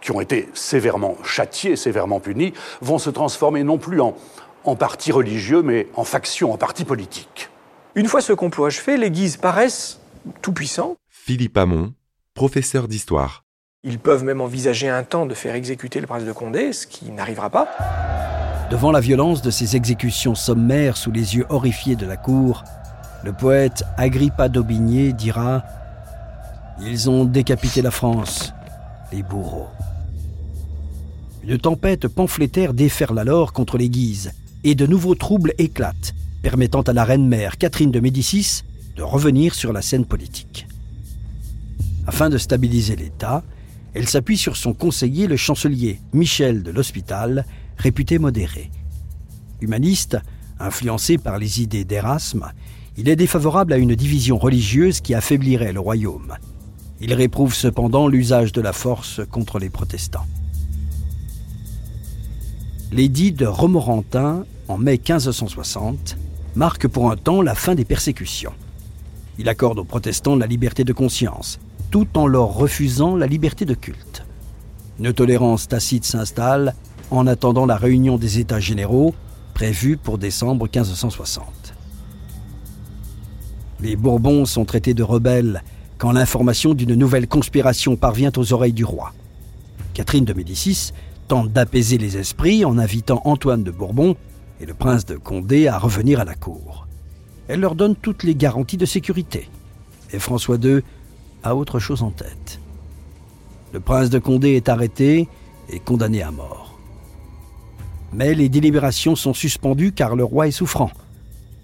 qui 0.01 0.13
ont 0.13 0.21
été 0.21 0.49
sévèrement 0.55 1.17
châtiés, 1.25 1.77
sévèrement 1.77 2.21
punis, 2.21 2.53
vont 2.81 2.99
se 2.99 3.11
transformer 3.11 3.65
non 3.65 3.79
plus 3.79 4.01
en, 4.01 4.15
en 4.65 4.77
partis 4.77 5.11
religieux, 5.11 5.63
mais 5.63 5.89
en 5.97 6.05
factions, 6.05 6.53
en 6.53 6.57
partis 6.57 6.85
politiques. 6.85 7.51
Une 7.99 8.07
fois 8.07 8.21
ce 8.21 8.33
complot 8.33 8.67
achevé, 8.67 8.97
les 8.97 9.11
Guises 9.11 9.37
paraissent 9.37 9.99
tout-puissants. 10.41 10.95
Philippe 11.09 11.59
Hamon, 11.59 11.95
professeur 12.33 12.87
d'histoire. 12.87 13.43
Ils 13.83 13.99
peuvent 13.99 14.23
même 14.23 14.41
envisager 14.41 14.89
un 14.89 15.03
temps 15.03 15.27
de 15.27 15.35
faire 15.35 15.57
exécuter 15.57 16.01
le 16.01 16.07
prince 16.07 16.23
de 16.23 16.31
Condé, 16.31 16.73
ce 16.73 16.87
qui 16.87 17.11
n'arrivera 17.11 17.51
pas. 17.51 17.67
Devant 18.71 18.93
la 18.93 19.01
violence 19.01 19.43
de 19.43 19.51
ces 19.51 19.75
exécutions 19.75 20.37
sommaires 20.37 20.97
sous 20.97 21.11
les 21.11 21.35
yeux 21.35 21.47
horrifiés 21.49 21.97
de 21.97 22.07
la 22.07 22.17
cour, 22.17 22.63
le 23.25 23.33
poète 23.33 23.83
Agrippa 23.97 24.49
d'Aubigné 24.49 25.13
dira 25.13 25.65
Ils 26.81 27.11
ont 27.11 27.25
décapité 27.25 27.83
la 27.83 27.91
France, 27.91 28.53
les 29.11 29.25
bourreaux. 29.25 29.67
Une 31.43 31.59
tempête 31.59 32.07
pamphlétaire 32.07 32.75
déferle 32.75 33.19
alors 33.19 33.53
contre 33.53 33.77
les 33.77 33.91
Guises, 33.91 34.31
et 34.63 34.77
de 34.77 34.87
nouveaux 34.87 35.17
troubles 35.17 35.53
éclatent 35.59 36.15
permettant 36.49 36.81
à 36.81 36.95
la 36.95 37.05
reine-mère 37.05 37.59
Catherine 37.59 37.91
de 37.91 38.01
Médicis 38.01 38.63
de 38.97 39.03
revenir 39.03 39.55
sur 39.55 39.71
la 39.71 39.83
scène 39.83 40.07
politique. 40.07 40.67
Afin 42.07 42.31
de 42.31 42.39
stabiliser 42.39 42.97
l'État, 42.97 43.43
elle 43.93 44.09
s'appuie 44.09 44.39
sur 44.39 44.57
son 44.57 44.73
conseiller, 44.73 45.27
le 45.27 45.37
chancelier 45.37 46.01
Michel 46.15 46.63
de 46.63 46.71
l'Hospital, 46.71 47.45
réputé 47.77 48.19
modéré. 48.19 48.71
Humaniste, 49.61 50.17
influencé 50.59 51.19
par 51.19 51.39
les 51.39 51.61
idées 51.61 51.85
d'Erasme, 51.85 52.51
il 52.97 53.11
est 53.11 53.17
défavorable 53.17 53.75
à 53.75 53.77
une 53.77 53.95
division 53.95 54.39
religieuse 54.39 55.03
qui 55.03 55.13
affaiblirait 55.13 55.75
le 55.75 55.81
royaume. 55.81 56.33
Il 57.03 57.13
réprouve 57.13 57.53
cependant 57.53 58.09
l'usage 58.09 58.53
de 58.53 58.63
la 58.63 58.73
force 58.73 59.21
contre 59.31 59.59
les 59.59 59.69
protestants. 59.69 60.27
L'édit 62.91 63.33
de 63.33 63.45
Romorantin, 63.45 64.47
en 64.69 64.79
mai 64.79 64.93
1560, 64.93 66.17
marque 66.59 66.89
pour 66.89 67.11
un 67.11 67.17
temps 67.17 67.41
la 67.41 67.55
fin 67.55 67.77
des 67.77 67.85
persécutions. 67.85 68.53
Il 69.39 69.49
accorde 69.49 69.79
aux 69.79 69.85
protestants 69.85 70.35
la 70.35 70.49
liberté 70.49 70.83
de 70.83 70.93
conscience, 70.93 71.61
tout 71.93 72.09
en 72.19 72.27
leur 72.27 72.53
refusant 72.53 73.15
la 73.15 73.29
liberté 73.29 73.65
de 73.65 73.75
culte. 73.75 74.25
Une 74.99 75.13
tolérance 75.13 75.69
tacite 75.69 76.05
s'installe 76.05 76.75
en 77.13 77.29
attendant 77.29 77.65
la 77.65 77.77
réunion 77.77 78.19
des 78.19 78.41
États 78.41 78.59
généraux 78.59 79.15
prévue 79.55 79.97
pour 79.97 80.19
décembre 80.19 80.65
1560. 80.65 81.45
Les 83.81 83.95
Bourbons 83.95 84.45
sont 84.45 84.65
traités 84.65 84.95
de 84.95 85.05
rebelles 85.05 85.63
quand 85.97 86.11
l'information 86.11 86.75
d'une 86.75 86.97
nouvelle 86.97 87.29
conspiration 87.29 87.95
parvient 87.95 88.33
aux 88.37 88.53
oreilles 88.53 88.73
du 88.73 88.85
roi. 88.85 89.13
Catherine 89.95 90.25
de 90.25 90.33
Médicis 90.33 90.91
tente 91.29 91.53
d'apaiser 91.53 91.99
les 91.99 92.17
esprits 92.17 92.65
en 92.65 92.79
invitant 92.79 93.23
Antoine 93.25 93.63
de 93.63 93.71
Bourbon 93.71 94.17
et 94.61 94.67
le 94.67 94.75
prince 94.75 95.05
de 95.07 95.17
Condé 95.17 95.69
à 95.69 95.79
revenir 95.79 96.21
à 96.21 96.25
la 96.25 96.35
cour. 96.35 96.87
Elle 97.49 97.61
leur 97.61 97.75
donne 97.75 97.97
toutes 97.97 98.25
les 98.25 98.35
garanties 98.35 98.77
de 98.77 98.87
sécurité. 98.87 99.49
Et 100.13 100.19
François 100.19 100.57
II 100.57 100.81
a 101.43 101.55
autre 101.55 101.79
chose 101.79 102.03
en 102.03 102.11
tête. 102.11 102.61
Le 103.73 103.81
prince 103.81 104.11
de 104.11 104.19
Condé 104.19 104.51
est 104.51 104.69
arrêté 104.69 105.29
et 105.69 105.79
condamné 105.79 106.23
à 106.23 106.31
mort. 106.31 106.79
Mais 108.13 108.35
les 108.35 108.49
délibérations 108.49 109.17
sont 109.17 109.35
suspendues 109.35 109.93
car 109.93 110.17
le 110.17 110.25
roi 110.25 110.49
est 110.49 110.53
souffrant. 110.53 110.91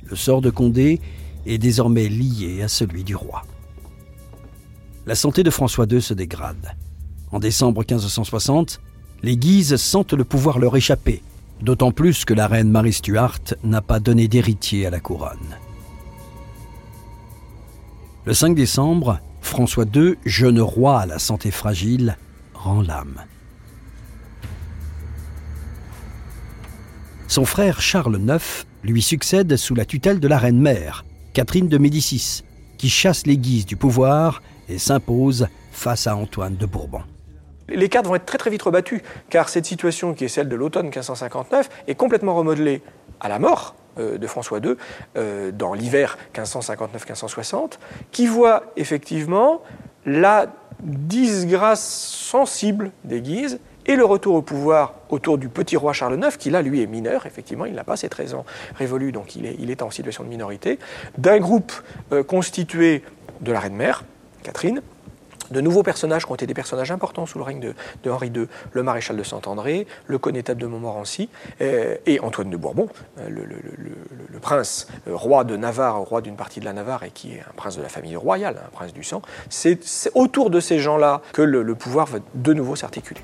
Le 0.05 0.17
sort 0.17 0.43
de 0.43 0.51
Condé 0.51 1.01
est 1.47 1.59
désormais 1.59 2.09
lié 2.09 2.63
à 2.63 2.69
celui 2.69 3.05
du 3.05 3.17
roi. 3.17 3.43
La 5.07 5.15
santé 5.15 5.43
de 5.43 5.51
François 5.51 5.87
II 5.91 6.01
se 6.01 6.15
dégrade. 6.15 6.77
En 7.31 7.39
décembre 7.39 7.81
1560, 7.81 8.81
les 9.23 9.37
Guises 9.37 9.77
sentent 9.77 10.13
le 10.13 10.25
pouvoir 10.25 10.59
leur 10.59 10.77
échapper 10.77 11.23
d'autant 11.61 11.93
plus 11.93 12.25
que 12.25 12.35
la 12.35 12.47
reine 12.47 12.71
Marie 12.71 12.93
Stuart 12.93 13.41
n'a 13.63 13.81
pas 13.81 14.01
donné 14.01 14.29
d'héritier 14.29 14.87
à 14.87 14.91
la 14.91 15.01
couronne. 15.01 15.59
Le 18.27 18.35
5 18.35 18.55
décembre, 18.55 19.21
François 19.41 19.85
II, 19.95 20.17
jeune 20.25 20.61
roi 20.61 21.01
à 21.01 21.07
la 21.07 21.19
santé 21.19 21.51
fragile, 21.51 22.17
rend 22.55 22.83
l'âme. 22.83 23.25
Son 27.29 27.45
frère 27.45 27.81
Charles 27.81 28.21
IX 28.21 28.67
lui 28.83 29.03
succède 29.03 29.57
sous 29.57 29.75
la 29.75 29.85
tutelle 29.85 30.21
de 30.21 30.29
la 30.29 30.39
reine-mère, 30.39 31.05
Catherine 31.33 31.69
de 31.69 31.79
Médicis, 31.79 32.43
qui 32.79 32.89
chasse 32.89 33.27
les 33.27 33.37
guises 33.37 33.67
du 33.67 33.77
pouvoir 33.77 34.43
et 34.69 34.79
s'impose 34.79 35.49
face 35.73 36.07
à 36.07 36.17
Antoine 36.17 36.57
de 36.57 36.67
Bourbon. 36.67 37.03
Les 37.69 37.89
cartes 37.89 38.07
vont 38.07 38.15
être 38.15 38.27
très 38.27 38.39
très 38.39 38.51
vite 38.51 38.63
rebattues, 38.63 39.03
car 39.31 39.49
cette 39.49 39.67
situation 39.67 40.15
qui 40.15 40.25
est 40.25 40.29
celle 40.29 40.49
de 40.49 40.57
l'automne 40.57 40.87
1559 40.87 41.71
est 41.87 41.95
complètement 41.95 42.35
remodelée 42.35 42.83
à 43.21 43.29
la 43.29 43.39
mort 43.39 43.75
euh, 43.99 44.19
de 44.19 44.27
François 44.27 44.59
II 44.59 44.75
euh, 45.17 45.51
dans 45.51 45.73
l'hiver 45.73 46.19
1559-1560, 46.35 47.79
qui 48.11 48.27
voit 48.27 48.65
effectivement 48.77 49.63
la 50.05 50.47
disgrâce 50.83 51.83
sensible 51.83 52.91
des 53.05 53.21
Guises 53.21 53.61
et 53.87 53.97
le 53.97 54.05
retour 54.05 54.35
au 54.35 54.43
pouvoir 54.43 54.95
autour 55.11 55.39
du 55.39 55.49
petit 55.49 55.77
roi 55.77 55.93
Charles 55.93 56.19
IX, 56.19 56.37
qui 56.37 56.51
là, 56.51 56.63
lui, 56.63 56.83
est 56.83 56.87
mineur, 56.87 57.27
effectivement, 57.27 57.67
il 57.67 57.75
n'a 57.75 57.85
pas 57.85 57.97
ses 57.97 58.09
13 58.09 58.35
ans 58.35 58.45
révolus, 58.75 59.13
donc 59.13 59.37
il 59.37 59.71
est, 59.71 59.83
en 59.83 59.91
situation 59.91 60.25
de 60.25 60.29
minorité, 60.29 60.79
d'un 61.19 61.39
groupe 61.39 61.73
euh, 62.13 62.23
constitué 62.23 63.03
de 63.41 63.53
la 63.53 63.61
reine-mère, 63.61 64.05
Catherine, 64.43 64.83
de 65.55 65.61
nouveaux 65.61 65.83
personnages 65.83 66.27
qui 66.27 66.33
ont 66.33 66.35
été 66.35 66.47
des 66.47 66.55
personnages 66.55 66.91
importants 66.91 67.25
sous 67.25 67.39
le 67.39 67.45
règne 67.45 67.61
de, 67.61 68.11
Henri 68.11 68.29
II, 68.29 68.47
le 68.73 68.83
maréchal 68.83 69.17
de 69.17 69.23
Saint-André, 69.23 69.87
le 70.07 70.19
connétable 70.19 70.61
de 70.61 70.67
Montmorency 70.67 71.31
euh, 71.61 71.97
et 72.07 72.21
Antoine 72.21 72.51
de 72.51 72.57
Bourbon, 72.57 72.89
euh, 73.19 73.29
le, 73.31 74.39
prince 74.41 74.89
euh, 75.09 75.17
roi 75.17 75.45
de 75.45 75.57
Navarre, 75.57 76.01
roi 76.01 76.21
d'une 76.21 76.37
partie 76.37 76.61
de 76.61 76.67
la 76.67 76.75
Navarre 76.75 77.05
et 77.05 77.11
qui 77.11 77.33
est 77.33 77.41
un 77.41 77.55
prince 77.57 77.77
de 77.77 77.83
la 77.83 77.89
famille 77.89 78.17
royale, 78.17 78.57
un 78.67 78.71
prince 78.71 78.93
du 78.93 79.05
sang. 79.05 79.23
C'est 79.49 79.79
autour 80.15 80.51
de 80.51 80.61
ces 80.61 80.81
gens-là 80.81 81.23
que 81.33 81.43
le 81.43 81.75
pouvoir 81.75 82.07
va 82.07 82.19
de 82.35 82.53
nouveau 82.53 82.77
s'articuler. 82.77 83.23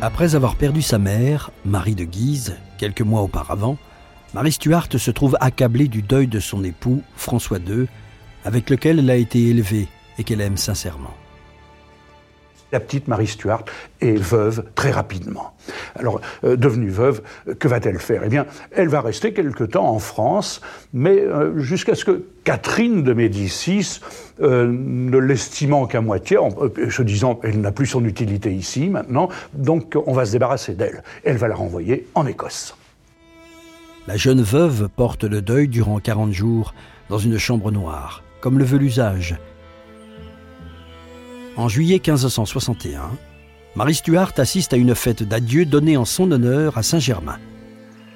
Après 0.00 0.36
avoir 0.36 0.54
perdu 0.54 0.80
sa 0.80 0.98
mère, 0.98 1.50
Marie 1.64 1.96
de 1.96 2.04
Guise, 2.04 2.56
quelques 2.78 3.00
mois 3.00 3.22
auparavant, 3.22 3.78
Marie 4.38 4.52
Stuart 4.52 4.86
se 4.96 5.10
trouve 5.10 5.36
accablée 5.40 5.88
du 5.88 6.00
deuil 6.00 6.28
de 6.28 6.38
son 6.38 6.62
époux, 6.62 7.02
François 7.16 7.58
II, 7.58 7.88
avec 8.44 8.70
lequel 8.70 9.00
elle 9.00 9.10
a 9.10 9.16
été 9.16 9.48
élevée 9.48 9.88
et 10.16 10.22
qu'elle 10.22 10.40
aime 10.40 10.56
sincèrement. 10.56 11.12
La 12.70 12.78
petite 12.78 13.08
Marie 13.08 13.26
Stuart 13.26 13.64
est 14.00 14.16
veuve 14.16 14.62
très 14.76 14.92
rapidement. 14.92 15.56
Alors, 15.96 16.20
euh, 16.44 16.54
devenue 16.54 16.88
veuve, 16.88 17.20
que 17.58 17.66
va-t-elle 17.66 17.98
faire? 17.98 18.22
Eh 18.24 18.28
bien, 18.28 18.46
elle 18.70 18.86
va 18.86 19.00
rester 19.00 19.32
quelque 19.32 19.64
temps 19.64 19.88
en 19.88 19.98
France, 19.98 20.60
mais 20.92 21.18
euh, 21.18 21.58
jusqu'à 21.58 21.96
ce 21.96 22.04
que 22.04 22.24
Catherine 22.44 23.02
de 23.02 23.14
Médicis, 23.14 23.98
euh, 24.40 24.68
ne 24.70 25.18
l'estimant 25.18 25.88
qu'à 25.88 26.00
moitié, 26.00 26.38
en, 26.38 26.50
se 26.90 27.02
disant 27.02 27.40
elle 27.42 27.60
n'a 27.60 27.72
plus 27.72 27.86
son 27.86 28.04
utilité 28.04 28.54
ici 28.54 28.88
maintenant, 28.88 29.30
donc 29.52 29.96
on 30.06 30.12
va 30.12 30.26
se 30.26 30.30
débarrasser 30.30 30.74
d'elle. 30.74 31.02
Elle 31.24 31.38
va 31.38 31.48
la 31.48 31.56
renvoyer 31.56 32.06
en 32.14 32.24
Écosse. 32.24 32.76
La 34.08 34.16
jeune 34.16 34.40
veuve 34.40 34.88
porte 34.88 35.24
le 35.24 35.42
deuil 35.42 35.68
durant 35.68 36.00
40 36.00 36.32
jours 36.32 36.72
dans 37.10 37.18
une 37.18 37.36
chambre 37.36 37.70
noire, 37.70 38.24
comme 38.40 38.58
le 38.58 38.64
veut 38.64 38.78
l'usage. 38.78 39.36
En 41.58 41.68
juillet 41.68 41.96
1561, 41.96 43.10
Marie 43.76 43.96
Stuart 43.96 44.32
assiste 44.38 44.72
à 44.72 44.78
une 44.78 44.94
fête 44.94 45.22
d'adieu 45.22 45.66
donnée 45.66 45.98
en 45.98 46.06
son 46.06 46.32
honneur 46.32 46.78
à 46.78 46.82
Saint-Germain. 46.82 47.38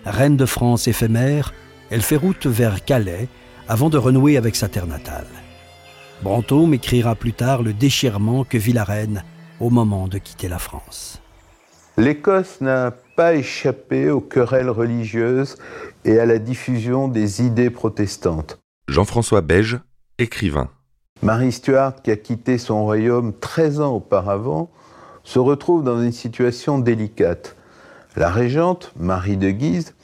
Reine 0.07 0.39
de 0.39 0.47
France 0.47 0.89
éphémère, 0.89 1.53
elle 1.91 2.01
fait 2.01 2.17
route 2.17 2.47
vers 2.47 2.83
Calais 2.87 3.29
avant 3.69 3.91
de 3.91 3.99
renouer 3.99 4.39
avec 4.39 4.57
sa 4.57 4.69
terre 4.69 4.87
natale. 4.87 5.27
Brantôme 6.23 6.73
écrira 6.73 7.15
plus 7.15 7.35
tard 7.35 7.63
le 7.63 7.75
déchirement 7.75 8.45
que 8.45 8.57
vit 8.57 8.73
la 8.73 8.85
reine 8.85 9.25
au 9.61 9.69
moment 9.69 10.09
de 10.09 10.17
quitter 10.17 10.49
la 10.49 10.59
France. 10.59 11.21
L'Écosse 11.99 12.63
n'a 12.63 12.93
pas 13.17 13.35
échappé 13.35 14.11
aux 14.11 14.21
querelles 14.21 14.71
religieuses 14.71 15.57
et 16.05 16.19
à 16.19 16.27
la 16.27 16.39
diffusion 16.39 17.09
des 17.09 17.43
idées 17.43 17.71
protestantes. 17.71 18.59
Jean-François 18.89 19.41
Beige, 19.41 19.79
écrivain. 20.19 20.69
Marie 21.23 21.53
Stuart, 21.53 22.03
qui 22.03 22.11
a 22.11 22.17
quitté 22.17 22.59
son 22.59 22.83
royaume 22.85 23.33
13 23.39 23.81
ans 23.81 23.95
auparavant, 23.95 24.71
se 25.25 25.39
retrouve 25.39 25.85
dans 25.85 26.03
une 26.03 26.13
situation 26.13 26.79
délicate. 26.79 27.57
La 28.17 28.29
régente, 28.29 28.93
Marie 28.99 29.37
de 29.37 29.51
Guise, 29.51 29.95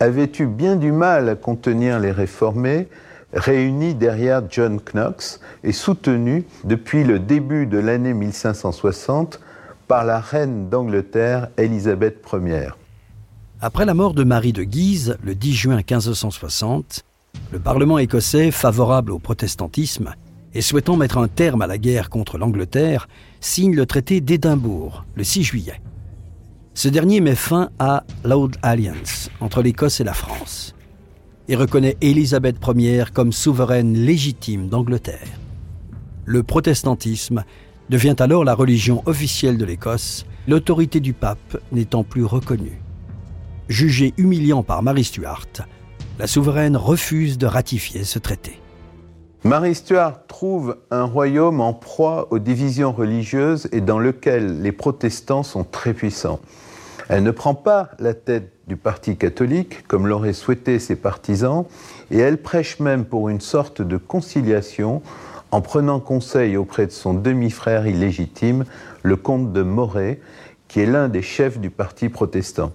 avait 0.00 0.30
eu 0.38 0.46
bien 0.46 0.76
du 0.76 0.92
mal 0.92 1.28
à 1.28 1.34
contenir 1.34 1.98
les 1.98 2.12
réformés 2.12 2.88
réunis 3.32 3.94
derrière 3.94 4.42
John 4.48 4.80
Knox 4.80 5.40
et 5.64 5.72
soutenus 5.72 6.44
depuis 6.64 7.04
le 7.04 7.18
début 7.18 7.66
de 7.66 7.78
l'année 7.78 8.14
1560 8.14 9.40
par 9.88 10.04
la 10.04 10.20
reine 10.20 10.68
d'Angleterre 10.68 11.48
Élisabeth 11.56 12.24
Ier. 12.32 12.70
Après 13.60 13.86
la 13.86 13.94
mort 13.94 14.12
de 14.12 14.22
Marie 14.22 14.52
de 14.52 14.62
Guise, 14.62 15.16
le 15.24 15.34
10 15.34 15.54
juin 15.54 15.76
1560, 15.76 17.04
le 17.50 17.58
Parlement 17.58 17.98
écossais, 17.98 18.50
favorable 18.50 19.12
au 19.12 19.18
protestantisme 19.18 20.14
et 20.54 20.60
souhaitant 20.60 20.96
mettre 20.96 21.18
un 21.18 21.28
terme 21.28 21.62
à 21.62 21.66
la 21.66 21.78
guerre 21.78 22.10
contre 22.10 22.36
l'Angleterre, 22.36 23.08
signe 23.40 23.74
le 23.74 23.86
traité 23.86 24.20
d'Édimbourg 24.20 25.04
le 25.14 25.24
6 25.24 25.42
juillet. 25.42 25.80
Ce 26.74 26.88
dernier 26.88 27.20
met 27.20 27.34
fin 27.34 27.70
à 27.78 28.04
l'Old 28.24 28.56
Alliance 28.62 29.30
entre 29.40 29.62
l'Écosse 29.62 30.00
et 30.00 30.04
la 30.04 30.14
France 30.14 30.74
et 31.48 31.56
reconnaît 31.56 31.96
Élisabeth 32.02 32.56
Ier 32.76 33.04
comme 33.12 33.32
souveraine 33.32 33.94
légitime 33.94 34.68
d'Angleterre. 34.68 35.38
Le 36.26 36.42
protestantisme 36.42 37.44
devient 37.90 38.16
alors 38.18 38.44
la 38.44 38.54
religion 38.54 39.02
officielle 39.06 39.58
de 39.58 39.64
l'Écosse, 39.64 40.26
l'autorité 40.46 41.00
du 41.00 41.12
pape 41.12 41.58
n'étant 41.72 42.04
plus 42.04 42.24
reconnue. 42.24 42.80
Jugée 43.68 44.14
humiliant 44.16 44.62
par 44.62 44.82
Marie 44.82 45.04
Stuart, 45.04 45.46
la 46.18 46.26
souveraine 46.26 46.76
refuse 46.76 47.38
de 47.38 47.46
ratifier 47.46 48.04
ce 48.04 48.18
traité. 48.18 48.58
Marie 49.44 49.74
Stuart 49.74 50.26
trouve 50.26 50.76
un 50.90 51.04
royaume 51.04 51.60
en 51.60 51.72
proie 51.72 52.28
aux 52.30 52.38
divisions 52.38 52.92
religieuses 52.92 53.68
et 53.72 53.80
dans 53.80 53.98
lequel 53.98 54.62
les 54.62 54.72
protestants 54.72 55.44
sont 55.44 55.64
très 55.64 55.94
puissants. 55.94 56.40
Elle 57.08 57.22
ne 57.22 57.30
prend 57.30 57.54
pas 57.54 57.90
la 57.98 58.14
tête 58.14 58.52
du 58.66 58.76
parti 58.76 59.16
catholique, 59.16 59.86
comme 59.86 60.06
l'auraient 60.06 60.34
souhaité 60.34 60.78
ses 60.78 60.96
partisans, 60.96 61.64
et 62.10 62.18
elle 62.18 62.42
prêche 62.42 62.80
même 62.80 63.04
pour 63.04 63.28
une 63.28 63.40
sorte 63.40 63.80
de 63.80 63.96
conciliation 63.96 65.00
en 65.50 65.60
prenant 65.60 66.00
conseil 66.00 66.56
auprès 66.56 66.86
de 66.86 66.92
son 66.92 67.14
demi-frère 67.14 67.86
illégitime, 67.86 68.64
le 69.02 69.16
comte 69.16 69.52
de 69.52 69.62
Moret, 69.62 70.20
qui 70.68 70.80
est 70.80 70.86
l'un 70.86 71.08
des 71.08 71.22
chefs 71.22 71.58
du 71.58 71.70
parti 71.70 72.08
protestant. 72.08 72.72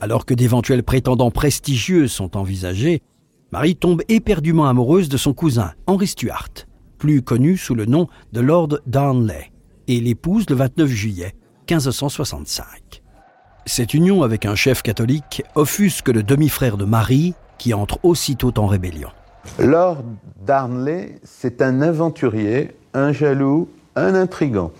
Alors 0.00 0.26
que 0.26 0.34
d'éventuels 0.34 0.82
prétendants 0.82 1.30
prestigieux 1.30 2.06
sont 2.06 2.36
envisagés, 2.36 3.02
Marie 3.50 3.76
tombe 3.76 4.02
éperdument 4.08 4.68
amoureuse 4.68 5.08
de 5.08 5.16
son 5.16 5.32
cousin, 5.32 5.72
Henry 5.86 6.06
Stuart, 6.06 6.50
plus 6.98 7.22
connu 7.22 7.56
sous 7.56 7.74
le 7.74 7.86
nom 7.86 8.08
de 8.32 8.40
Lord 8.40 8.80
Darnley, 8.86 9.50
et 9.88 10.00
l'épouse 10.00 10.48
le 10.50 10.56
29 10.56 10.88
juillet 10.88 11.34
1565. 11.68 13.02
Cette 13.64 13.94
union 13.94 14.22
avec 14.22 14.46
un 14.46 14.54
chef 14.54 14.82
catholique 14.82 15.42
offusque 15.54 16.08
le 16.08 16.22
demi-frère 16.22 16.76
de 16.76 16.84
Marie, 16.84 17.34
qui 17.58 17.74
entre 17.74 17.98
aussitôt 18.02 18.52
en 18.58 18.66
rébellion. 18.66 19.10
Lord 19.58 20.04
Darnley, 20.44 21.18
c'est 21.24 21.62
un 21.62 21.80
aventurier, 21.82 22.76
un 22.94 23.12
jaloux, 23.12 23.68
un 23.96 24.14
intrigant. 24.14 24.72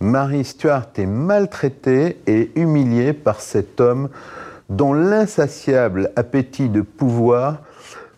Marie 0.00 0.44
Stuart 0.44 0.88
est 0.96 1.06
maltraitée 1.06 2.18
et 2.26 2.50
humiliée 2.54 3.12
par 3.12 3.40
cet 3.40 3.80
homme 3.80 4.08
dont 4.70 4.92
l'insatiable 4.92 6.12
appétit 6.16 6.68
de 6.68 6.80
pouvoir 6.80 7.58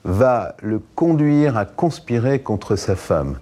va 0.05 0.55
le 0.63 0.81
conduire 0.95 1.57
à 1.57 1.65
conspirer 1.65 2.41
contre 2.41 2.77
sa 2.77 2.95
femme. 2.95 3.39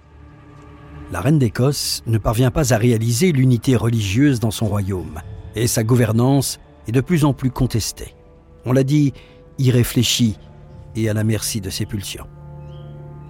La 1.12 1.21
reine 1.21 1.38
d'Écosse 1.38 2.02
ne 2.07 2.19
parvient 2.19 2.52
pas 2.52 2.73
à 2.73 2.76
réaliser 2.76 3.33
l'unité 3.33 3.75
religieuse 3.75 4.38
dans 4.38 4.52
son 4.52 4.66
royaume, 4.66 5.21
et 5.57 5.66
sa 5.66 5.83
gouvernance 5.83 6.61
est 6.87 6.92
de 6.92 7.00
plus 7.00 7.25
en 7.25 7.33
plus 7.33 7.50
contestée. 7.50 8.14
On 8.64 8.73
l'a 8.73 8.85
dit, 8.85 9.12
irréfléchie 9.59 10.38
et 10.95 11.09
à 11.09 11.14
la 11.14 11.25
merci 11.25 11.61
de 11.61 11.71
ses 11.71 11.87
pulsions. 11.87 12.26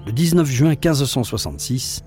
Le 0.07 0.13
19 0.13 0.47
juin 0.47 0.71
1566, 0.71 2.05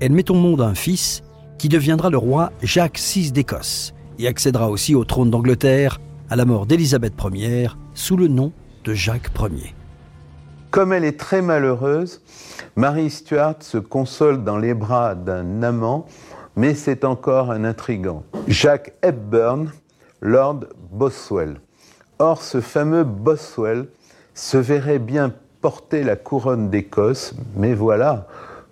elle 0.00 0.12
met 0.12 0.30
au 0.30 0.34
monde 0.34 0.62
un 0.62 0.74
fils 0.74 1.22
qui 1.58 1.68
deviendra 1.68 2.08
le 2.08 2.16
roi 2.16 2.52
Jacques 2.62 2.98
VI 2.98 3.32
d'Écosse 3.32 3.92
et 4.18 4.26
accédera 4.26 4.70
aussi 4.70 4.94
au 4.94 5.04
trône 5.04 5.30
d'Angleterre 5.30 6.00
à 6.30 6.36
la 6.36 6.46
mort 6.46 6.64
d'Élisabeth 6.64 7.12
Ier 7.32 7.68
sous 7.92 8.16
le 8.16 8.28
nom 8.28 8.50
de 8.84 8.94
Jacques 8.94 9.30
Ier. 9.38 9.74
Comme 10.70 10.94
elle 10.94 11.04
est 11.04 11.20
très 11.20 11.42
malheureuse, 11.42 12.22
Marie 12.76 13.10
Stuart 13.10 13.56
se 13.60 13.76
console 13.76 14.42
dans 14.42 14.58
les 14.58 14.72
bras 14.72 15.14
d'un 15.14 15.62
amant, 15.62 16.06
mais 16.56 16.74
c'est 16.74 17.04
encore 17.04 17.50
un 17.50 17.64
intrigant. 17.64 18.24
Jacques 18.48 18.94
Hepburn, 19.02 19.70
Lord 20.22 20.60
Boswell. 20.90 21.60
Or, 22.18 22.40
ce 22.40 22.62
fameux 22.62 23.04
Boswell 23.04 23.86
se 24.32 24.56
verrait 24.56 24.98
bien 24.98 25.30
porter 25.64 26.02
la 26.02 26.14
couronne 26.14 26.68
d'Écosse, 26.68 27.32
mais 27.56 27.72
voilà, 27.72 28.26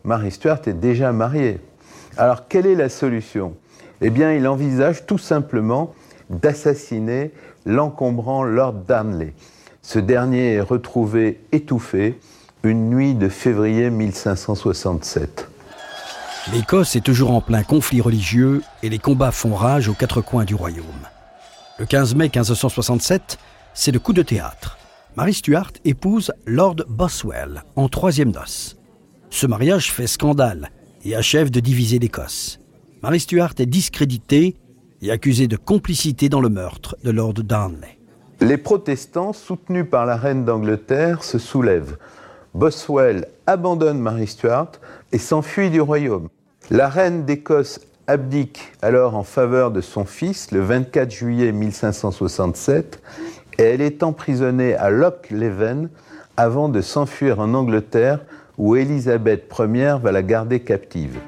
Marie 0.05 0.31
Stuart 0.31 0.61
est 0.67 0.75
déjà 0.75 1.11
mariée. 1.11 1.59
Alors, 2.19 2.49
quelle 2.49 2.67
est 2.67 2.75
la 2.75 2.91
solution? 2.91 3.55
Eh 4.03 4.11
bien, 4.11 4.35
il 4.35 4.47
envisage 4.47 5.07
tout 5.07 5.17
simplement 5.17 5.95
d'assassiner 6.29 7.31
l'encombrant 7.65 8.45
Lord 8.45 8.75
Darnley. 8.87 9.33
Ce 9.81 9.99
dernier 9.99 10.53
est 10.53 10.61
retrouvé 10.61 11.41
étouffé 11.51 12.21
une 12.63 12.91
nuit 12.91 13.15
de 13.15 13.31
février 13.31 13.89
1567. 13.89 15.49
L'Écosse 16.53 16.95
est 16.95 17.01
toujours 17.01 17.31
en 17.31 17.41
plein 17.41 17.63
conflit 17.63 18.03
religieux 18.03 18.61
et 18.83 18.91
les 18.91 18.99
combats 18.99 19.33
font 19.33 19.55
rage 19.55 19.89
aux 19.89 19.95
quatre 19.95 20.21
coins 20.21 20.45
du 20.45 20.55
royaume. 20.55 20.85
Le 21.79 21.87
15 21.87 22.17
mai 22.17 22.25
1567, 22.25 23.39
c'est 23.73 23.93
le 23.93 23.99
coup 23.99 24.13
de 24.13 24.21
théâtre. 24.21 24.77
Marie 25.15 25.35
Stuart 25.35 25.73
épouse 25.85 26.33
Lord 26.47 26.77
Boswell 26.89 27.65
en 27.77 27.91
troisième 27.91 28.31
noce. 28.31 28.79
Ce 29.29 29.47
mariage 29.47 29.93
fait 29.93 30.07
scandale 30.07 30.71
et 31.05 31.15
achève 31.15 31.51
de 31.51 31.61
diviser 31.61 31.99
l'Écosse. 31.99 32.61
Marie 33.03 33.21
Stuart 33.21 33.53
est 33.59 33.67
discréditée 33.67 34.57
et 35.03 35.11
accusée 35.11 35.49
de 35.49 35.59
complicité 35.59 36.31
dans 36.31 36.41
le 36.41 36.49
meurtre 36.49 36.97
de 37.05 37.11
Lord 37.11 37.35
Darnley. 37.35 37.99
Les 38.41 38.57
protestants, 38.57 39.35
soutenus 39.35 39.85
par 39.91 40.07
la 40.07 40.17
reine 40.17 40.47
d'Angleterre, 40.47 41.25
se 41.25 41.39
soulèvent. 41.39 41.99
Boswell 42.55 43.27
abandonne 43.47 43.99
Marie 43.99 44.27
Stuart 44.27 44.73
et 45.13 45.19
s'enfuit 45.19 45.69
du 45.69 45.83
royaume. 45.83 46.29
La 46.71 46.89
reine 46.89 47.27
d'Écosse 47.27 47.81
abdique 48.07 48.73
alors 48.81 49.15
en 49.15 49.25
faveur 49.25 49.73
de 49.73 49.83
son 49.83 50.07
fils 50.07 50.53
le 50.53 50.61
24 50.61 51.11
juillet 51.11 51.53
1567 51.53 53.03
elle 53.59 53.81
est 53.81 54.03
emprisonnée 54.03 54.75
à 54.75 54.91
Loch 54.91 55.31
Leven 55.31 55.89
avant 56.37 56.69
de 56.69 56.81
s'enfuir 56.81 57.41
en 57.41 57.55
Angleterre 57.55 58.21
où 58.59 58.77
Élisabeth 58.77 59.53
Ier 59.59 59.97
va 60.03 60.13
la 60.13 60.23
garder 60.23 60.61
captive. 60.61 61.19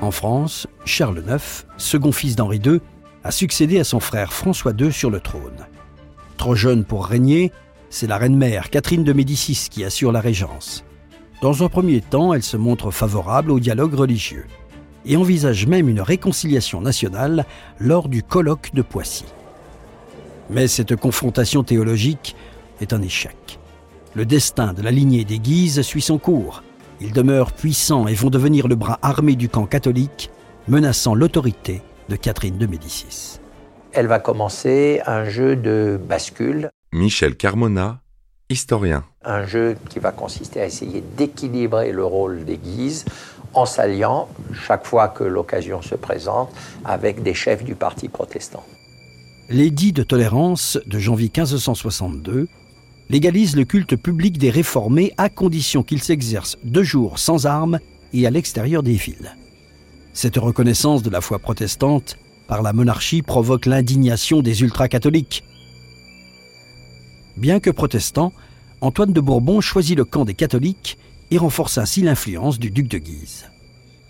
En 0.00 0.10
France, 0.10 0.66
Charles 0.84 1.22
IX, 1.28 1.66
second 1.76 2.12
fils 2.12 2.36
d'Henri 2.36 2.60
II, 2.64 2.80
a 3.24 3.30
succédé 3.30 3.80
à 3.80 3.84
son 3.84 4.00
frère 4.00 4.32
François 4.32 4.72
II 4.78 4.92
sur 4.92 5.10
le 5.10 5.20
trône. 5.20 5.66
Trop 6.36 6.54
jeune 6.54 6.84
pour 6.84 7.06
régner, 7.06 7.52
c'est 7.90 8.06
la 8.06 8.16
reine-mère 8.16 8.70
Catherine 8.70 9.02
de 9.02 9.12
Médicis 9.12 9.68
qui 9.68 9.84
assure 9.84 10.12
la 10.12 10.20
régence. 10.20 10.84
Dans 11.40 11.62
un 11.62 11.68
premier 11.68 12.00
temps, 12.00 12.34
elle 12.34 12.42
se 12.42 12.56
montre 12.56 12.90
favorable 12.90 13.52
au 13.52 13.60
dialogue 13.60 13.94
religieux 13.94 14.46
et 15.06 15.16
envisage 15.16 15.68
même 15.68 15.88
une 15.88 16.00
réconciliation 16.00 16.80
nationale 16.80 17.46
lors 17.78 18.08
du 18.08 18.24
colloque 18.24 18.74
de 18.74 18.82
Poissy. 18.82 19.24
Mais 20.50 20.66
cette 20.66 20.96
confrontation 20.96 21.62
théologique 21.62 22.34
est 22.80 22.92
un 22.92 23.02
échec. 23.02 23.60
Le 24.14 24.26
destin 24.26 24.72
de 24.72 24.82
la 24.82 24.90
lignée 24.90 25.24
des 25.24 25.38
Guises 25.38 25.82
suit 25.82 26.02
son 26.02 26.18
cours. 26.18 26.64
Ils 27.00 27.12
demeurent 27.12 27.52
puissants 27.52 28.08
et 28.08 28.14
vont 28.14 28.30
devenir 28.30 28.66
le 28.66 28.74
bras 28.74 28.98
armé 29.02 29.36
du 29.36 29.48
camp 29.48 29.66
catholique, 29.66 30.30
menaçant 30.66 31.14
l'autorité 31.14 31.82
de 32.08 32.16
Catherine 32.16 32.58
de 32.58 32.66
Médicis. 32.66 33.38
Elle 33.92 34.08
va 34.08 34.18
commencer 34.18 35.00
un 35.06 35.24
jeu 35.24 35.54
de 35.54 36.00
bascule 36.08 36.70
Michel 36.92 37.36
Carmona, 37.36 38.00
historien. 38.50 39.04
Un 39.24 39.46
jeu 39.46 39.76
qui 39.90 39.98
va 39.98 40.10
consister 40.10 40.60
à 40.60 40.66
essayer 40.66 41.02
d'équilibrer 41.16 41.92
le 41.92 42.04
rôle 42.04 42.44
des 42.44 42.56
Guises 42.56 43.04
en 43.54 43.66
s'alliant, 43.66 44.28
chaque 44.52 44.86
fois 44.86 45.08
que 45.08 45.24
l'occasion 45.24 45.82
se 45.82 45.94
présente, 45.94 46.50
avec 46.84 47.22
des 47.22 47.34
chefs 47.34 47.64
du 47.64 47.74
parti 47.74 48.08
protestant. 48.08 48.64
L'édit 49.48 49.92
de 49.92 50.02
tolérance 50.02 50.78
de 50.86 50.98
janvier 50.98 51.30
1562 51.34 52.48
légalise 53.08 53.56
le 53.56 53.64
culte 53.64 53.96
public 53.96 54.36
des 54.36 54.50
réformés 54.50 55.14
à 55.16 55.30
condition 55.30 55.82
qu'ils 55.82 56.02
s'exercent 56.02 56.58
de 56.62 56.82
jour 56.82 57.18
sans 57.18 57.46
armes 57.46 57.78
et 58.12 58.26
à 58.26 58.30
l'extérieur 58.30 58.82
des 58.82 58.92
villes. 58.92 59.34
Cette 60.12 60.36
reconnaissance 60.36 61.02
de 61.02 61.10
la 61.10 61.20
foi 61.20 61.38
protestante 61.38 62.18
par 62.46 62.62
la 62.62 62.72
monarchie 62.72 63.22
provoque 63.22 63.66
l'indignation 63.66 64.40
des 64.40 64.62
ultra-catholiques 64.62 65.44
Bien 67.38 67.60
que 67.60 67.70
protestant, 67.70 68.32
Antoine 68.80 69.12
de 69.12 69.20
Bourbon 69.20 69.60
choisit 69.60 69.96
le 69.96 70.04
camp 70.04 70.24
des 70.24 70.34
catholiques 70.34 70.98
et 71.30 71.38
renforce 71.38 71.78
ainsi 71.78 72.02
l'influence 72.02 72.58
du 72.58 72.72
duc 72.72 72.88
de 72.88 72.98
Guise. 72.98 73.48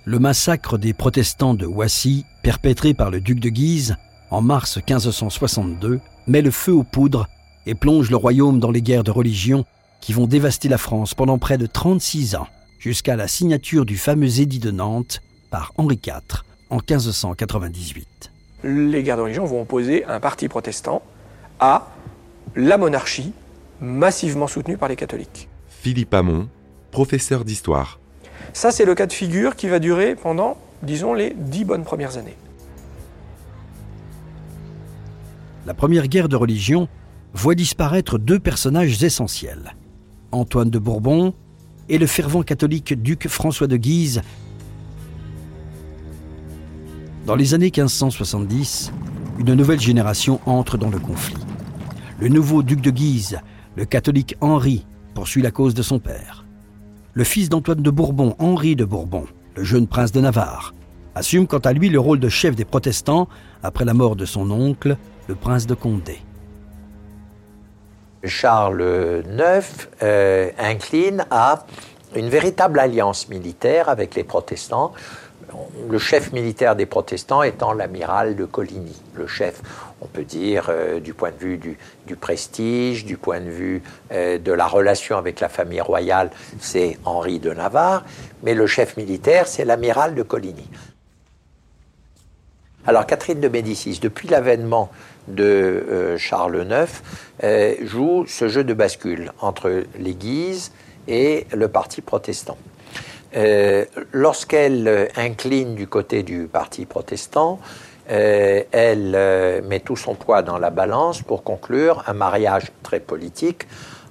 Le 0.06 0.18
massacre 0.18 0.78
des 0.78 0.94
protestants 0.94 1.52
de 1.52 1.66
Wassy, 1.66 2.24
perpétré 2.42 2.94
par 2.94 3.10
le 3.10 3.20
duc 3.20 3.38
de 3.38 3.50
Guise 3.50 3.96
en 4.30 4.40
mars 4.40 4.78
1562, 4.78 6.00
met 6.26 6.40
le 6.40 6.50
feu 6.50 6.72
aux 6.72 6.84
poudres 6.84 7.28
et 7.66 7.74
plonge 7.74 8.08
le 8.08 8.16
royaume 8.16 8.60
dans 8.60 8.70
les 8.70 8.80
guerres 8.80 9.04
de 9.04 9.10
religion 9.10 9.66
qui 10.00 10.14
vont 10.14 10.26
dévaster 10.26 10.70
la 10.70 10.78
France 10.78 11.12
pendant 11.12 11.36
près 11.36 11.58
de 11.58 11.66
36 11.66 12.34
ans, 12.34 12.48
jusqu'à 12.78 13.14
la 13.14 13.28
signature 13.28 13.84
du 13.84 13.98
fameux 13.98 14.40
édit 14.40 14.58
de 14.58 14.70
Nantes 14.70 15.20
par 15.50 15.74
Henri 15.76 16.00
IV 16.02 16.44
en 16.70 16.76
1598. 16.76 18.32
Les 18.64 19.02
guerres 19.02 19.18
de 19.18 19.22
religion 19.22 19.44
vont 19.44 19.60
opposer 19.60 20.06
un 20.06 20.18
parti 20.18 20.48
protestant 20.48 21.02
à 21.60 21.88
la 22.56 22.78
monarchie 22.78 23.32
massivement 23.80 24.46
soutenue 24.46 24.76
par 24.76 24.88
les 24.88 24.96
catholiques. 24.96 25.48
Philippe 25.68 26.14
Hamon, 26.14 26.48
professeur 26.90 27.44
d'histoire. 27.44 28.00
Ça, 28.52 28.70
c'est 28.70 28.84
le 28.84 28.94
cas 28.94 29.06
de 29.06 29.12
figure 29.12 29.56
qui 29.56 29.68
va 29.68 29.78
durer 29.78 30.16
pendant, 30.16 30.56
disons, 30.82 31.14
les 31.14 31.34
dix 31.36 31.64
bonnes 31.64 31.84
premières 31.84 32.16
années. 32.16 32.36
La 35.66 35.74
première 35.74 36.08
guerre 36.08 36.28
de 36.28 36.36
religion 36.36 36.88
voit 37.34 37.54
disparaître 37.54 38.18
deux 38.18 38.38
personnages 38.38 39.02
essentiels, 39.02 39.76
Antoine 40.32 40.70
de 40.70 40.78
Bourbon 40.78 41.34
et 41.88 41.98
le 41.98 42.06
fervent 42.06 42.42
catholique 42.42 43.00
duc 43.00 43.28
François 43.28 43.66
de 43.66 43.76
Guise. 43.76 44.22
Dans 47.26 47.36
les 47.36 47.52
années 47.54 47.66
1570, 47.66 48.92
une 49.38 49.54
nouvelle 49.54 49.80
génération 49.80 50.40
entre 50.46 50.78
dans 50.78 50.88
le 50.88 50.98
conflit. 50.98 51.36
Le 52.20 52.26
nouveau 52.26 52.64
duc 52.64 52.80
de 52.80 52.90
Guise, 52.90 53.38
le 53.76 53.84
catholique 53.84 54.36
Henri, 54.40 54.84
poursuit 55.14 55.40
la 55.40 55.52
cause 55.52 55.74
de 55.74 55.82
son 55.82 56.00
père. 56.00 56.44
Le 57.12 57.22
fils 57.22 57.48
d'Antoine 57.48 57.80
de 57.80 57.90
Bourbon, 57.90 58.34
Henri 58.40 58.74
de 58.74 58.84
Bourbon, 58.84 59.26
le 59.54 59.62
jeune 59.62 59.86
prince 59.86 60.10
de 60.10 60.20
Navarre, 60.20 60.74
assume 61.14 61.46
quant 61.46 61.58
à 61.58 61.72
lui 61.72 61.88
le 61.90 62.00
rôle 62.00 62.18
de 62.18 62.28
chef 62.28 62.56
des 62.56 62.64
protestants 62.64 63.28
après 63.62 63.84
la 63.84 63.94
mort 63.94 64.16
de 64.16 64.24
son 64.24 64.50
oncle, 64.50 64.96
le 65.28 65.36
prince 65.36 65.68
de 65.68 65.74
Condé. 65.74 66.18
Charles 68.24 69.22
IX 69.24 69.88
euh, 70.02 70.50
incline 70.58 71.24
à 71.30 71.66
une 72.16 72.28
véritable 72.28 72.80
alliance 72.80 73.28
militaire 73.28 73.88
avec 73.88 74.16
les 74.16 74.24
protestants, 74.24 74.92
le 75.88 75.98
chef 75.98 76.32
militaire 76.32 76.74
des 76.74 76.86
protestants 76.86 77.42
étant 77.42 77.72
l'amiral 77.72 78.34
de 78.36 78.44
Coligny. 78.44 79.00
Le 79.14 79.26
chef, 79.26 79.62
on 80.00 80.06
peut 80.06 80.24
dire, 80.24 80.68
euh, 80.68 81.00
du 81.00 81.14
point 81.14 81.30
de 81.30 81.38
vue 81.38 81.58
du, 81.58 82.16
prestige, 82.16 83.04
du 83.04 83.16
point 83.16 83.40
de 83.40 83.50
vue 83.50 83.82
euh, 84.12 84.38
de 84.38 84.52
la 84.52 84.66
relation 84.66 85.16
avec 85.16 85.40
la 85.40 85.48
famille 85.48 85.80
royale, 85.80 86.30
c'est 86.60 86.98
Henri 87.04 87.38
de 87.38 87.52
Navarre, 87.52 88.04
mais 88.42 88.54
le 88.54 88.66
chef 88.66 88.96
militaire, 88.96 89.46
c'est 89.46 89.64
l'amiral 89.64 90.14
de 90.14 90.22
Coligny. 90.22 90.68
Alors 92.86 93.06
Catherine 93.06 93.40
de 93.40 93.48
Médicis, 93.48 93.98
depuis 94.00 94.28
l'avènement 94.28 94.90
de 95.26 95.44
euh, 95.44 96.16
Charles 96.16 96.66
IX, 96.66 97.86
joue 97.86 98.24
ce 98.26 98.48
jeu 98.48 98.64
de 98.64 98.72
bascule 98.72 99.32
entre 99.40 99.84
l'Église 99.98 100.72
et 101.06 101.46
le 101.52 101.68
parti 101.68 102.00
protestant. 102.00 102.56
Lorsqu'elle 104.12 105.10
incline 105.16 105.74
du 105.74 105.86
côté 105.86 106.22
du 106.22 106.48
parti 106.50 106.86
protestant, 106.86 107.60
euh, 108.10 108.62
elle 108.72 109.12
euh, 109.14 109.60
met 109.62 109.80
tout 109.80 109.96
son 109.96 110.14
poids 110.14 110.42
dans 110.42 110.58
la 110.58 110.70
balance 110.70 111.22
pour 111.22 111.42
conclure 111.42 112.04
un 112.06 112.12
mariage 112.12 112.72
très 112.82 113.00
politique 113.00 113.66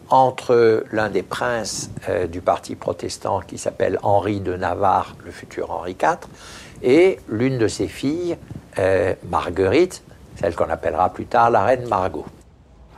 entre 0.09 0.85
l'un 0.93 1.09
des 1.09 1.21
princes 1.21 1.89
du 2.31 2.39
parti 2.39 2.75
protestant 2.75 3.41
qui 3.41 3.57
s'appelle 3.57 3.99
Henri 4.03 4.39
de 4.39 4.55
Navarre, 4.55 5.17
le 5.25 5.31
futur 5.31 5.69
Henri 5.71 5.97
IV, 6.01 6.19
et 6.81 7.19
l'une 7.27 7.57
de 7.57 7.67
ses 7.67 7.89
filles, 7.89 8.37
Marguerite, 9.29 10.03
celle 10.39 10.55
qu'on 10.55 10.69
appellera 10.69 11.09
plus 11.09 11.25
tard 11.25 11.49
la 11.49 11.65
reine 11.65 11.89
Margot. 11.89 12.25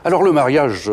Alors 0.04 0.22
le 0.22 0.30
mariage 0.30 0.88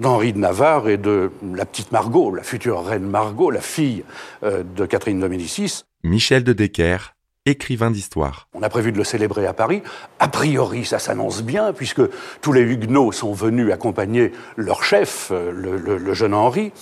d'Henri 0.00 0.32
de 0.32 0.38
Navarre 0.38 0.88
et 0.88 0.96
de 0.96 1.30
la 1.54 1.66
petite 1.66 1.92
Margot, 1.92 2.34
la 2.34 2.42
future 2.42 2.84
reine 2.84 3.04
Margot, 3.04 3.50
la 3.50 3.60
fille 3.60 4.02
euh, 4.42 4.62
de 4.62 4.86
Catherine 4.86 5.20
de 5.20 5.28
Médicis. 5.28 5.84
Michel 6.02 6.42
de 6.42 6.54
Decker, 6.54 7.14
écrivain 7.46 7.90
d'histoire. 7.90 8.48
On 8.52 8.62
a 8.62 8.68
prévu 8.68 8.92
de 8.92 8.98
le 8.98 9.04
célébrer 9.04 9.46
à 9.46 9.54
Paris. 9.54 9.82
A 10.18 10.28
priori, 10.28 10.84
ça 10.84 10.98
s'annonce 10.98 11.42
bien, 11.42 11.72
puisque 11.72 12.02
tous 12.42 12.52
les 12.52 12.60
Huguenots 12.60 13.12
sont 13.12 13.32
venus 13.32 13.72
accompagner 13.72 14.32
leur 14.56 14.84
chef, 14.84 15.28
euh, 15.30 15.50
le, 15.50 16.14
jeune 16.14 16.34
Henri, 16.34 16.72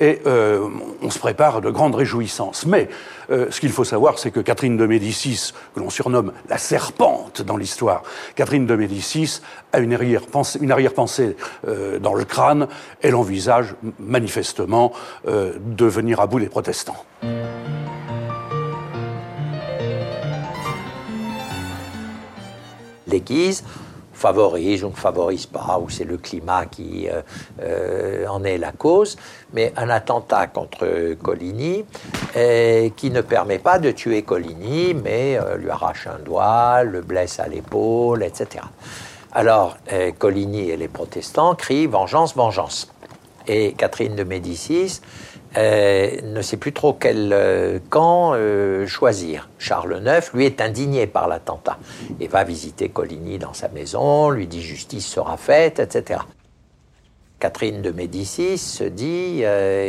et 0.00 0.22
euh, 0.26 0.68
on 1.02 1.10
se 1.10 1.18
prépare 1.18 1.60
de 1.60 1.70
grandes 1.70 1.94
réjouissances. 1.94 2.64
Mais 2.64 2.88
euh, 3.30 3.48
ce 3.50 3.60
qu'il 3.60 3.70
faut 3.70 3.84
savoir, 3.84 4.18
c'est 4.18 4.30
que 4.30 4.40
Catherine 4.40 4.78
de 4.78 4.86
Médicis, 4.86 5.52
que 5.74 5.80
l'on 5.80 5.90
surnomme 5.90 6.32
la 6.48 6.56
serpente 6.56 7.42
dans 7.42 7.58
l'histoire, 7.58 8.02
Catherine 8.36 8.64
de 8.64 8.74
Médicis 8.74 9.42
a 9.74 9.80
une 9.80 9.92
arrière-pensée 9.92 11.36
dans 12.00 12.14
le 12.14 12.24
crâne. 12.24 12.68
Elle 13.02 13.14
envisage 13.14 13.74
manifestement 13.98 14.92
de 15.26 15.84
venir 15.84 16.20
à 16.20 16.26
bout 16.26 16.40
des 16.40 16.48
protestants. 16.48 17.04
l'Église 23.06 23.64
favorise 24.16 24.82
ou 24.82 24.88
ne 24.88 24.94
favorise 24.94 25.46
pas, 25.46 25.78
ou 25.80 25.90
c'est 25.90 26.04
le 26.04 26.16
climat 26.16 26.64
qui 26.66 27.08
euh, 27.08 27.20
euh, 27.62 28.26
en 28.26 28.42
est 28.44 28.56
la 28.56 28.72
cause, 28.72 29.16
mais 29.52 29.72
un 29.76 29.90
attentat 29.90 30.46
contre 30.46 31.14
Coligny 31.22 31.84
euh, 32.36 32.88
qui 32.96 33.10
ne 33.10 33.20
permet 33.20 33.58
pas 33.58 33.78
de 33.78 33.90
tuer 33.90 34.22
Coligny, 34.22 34.94
mais 34.94 35.38
lui 35.58 35.70
arrache 35.70 36.06
un 36.06 36.18
doigt, 36.18 36.82
le 36.82 37.02
blesse 37.02 37.38
à 37.38 37.46
l'épaule, 37.46 38.22
etc. 38.22 38.64
Alors 39.32 39.76
Coligny 40.18 40.70
et 40.70 40.76
les 40.78 40.88
protestants 40.88 41.54
crient 41.54 41.86
vengeance, 41.86 42.34
vengeance. 42.34 42.90
Et 43.46 43.74
Catherine 43.74 44.16
de 44.16 44.24
Médicis 44.24 45.00
euh, 45.56 46.20
ne 46.22 46.42
sait 46.42 46.56
plus 46.56 46.72
trop 46.72 46.92
quel 46.92 47.30
euh, 47.32 47.78
camp 47.88 48.32
euh, 48.34 48.86
choisir. 48.86 49.48
Charles 49.58 50.02
IX, 50.04 50.32
lui, 50.34 50.44
est 50.44 50.60
indigné 50.60 51.06
par 51.06 51.28
l'attentat 51.28 51.78
et 52.20 52.28
va 52.28 52.44
visiter 52.44 52.88
Coligny 52.88 53.38
dans 53.38 53.54
sa 53.54 53.68
maison, 53.68 54.30
lui 54.30 54.46
dit 54.46 54.62
justice 54.62 55.06
sera 55.06 55.36
faite, 55.36 55.78
etc. 55.78 56.20
Catherine 57.38 57.82
de 57.82 57.90
Médicis 57.90 58.58
se 58.58 58.84
dit 58.84 59.44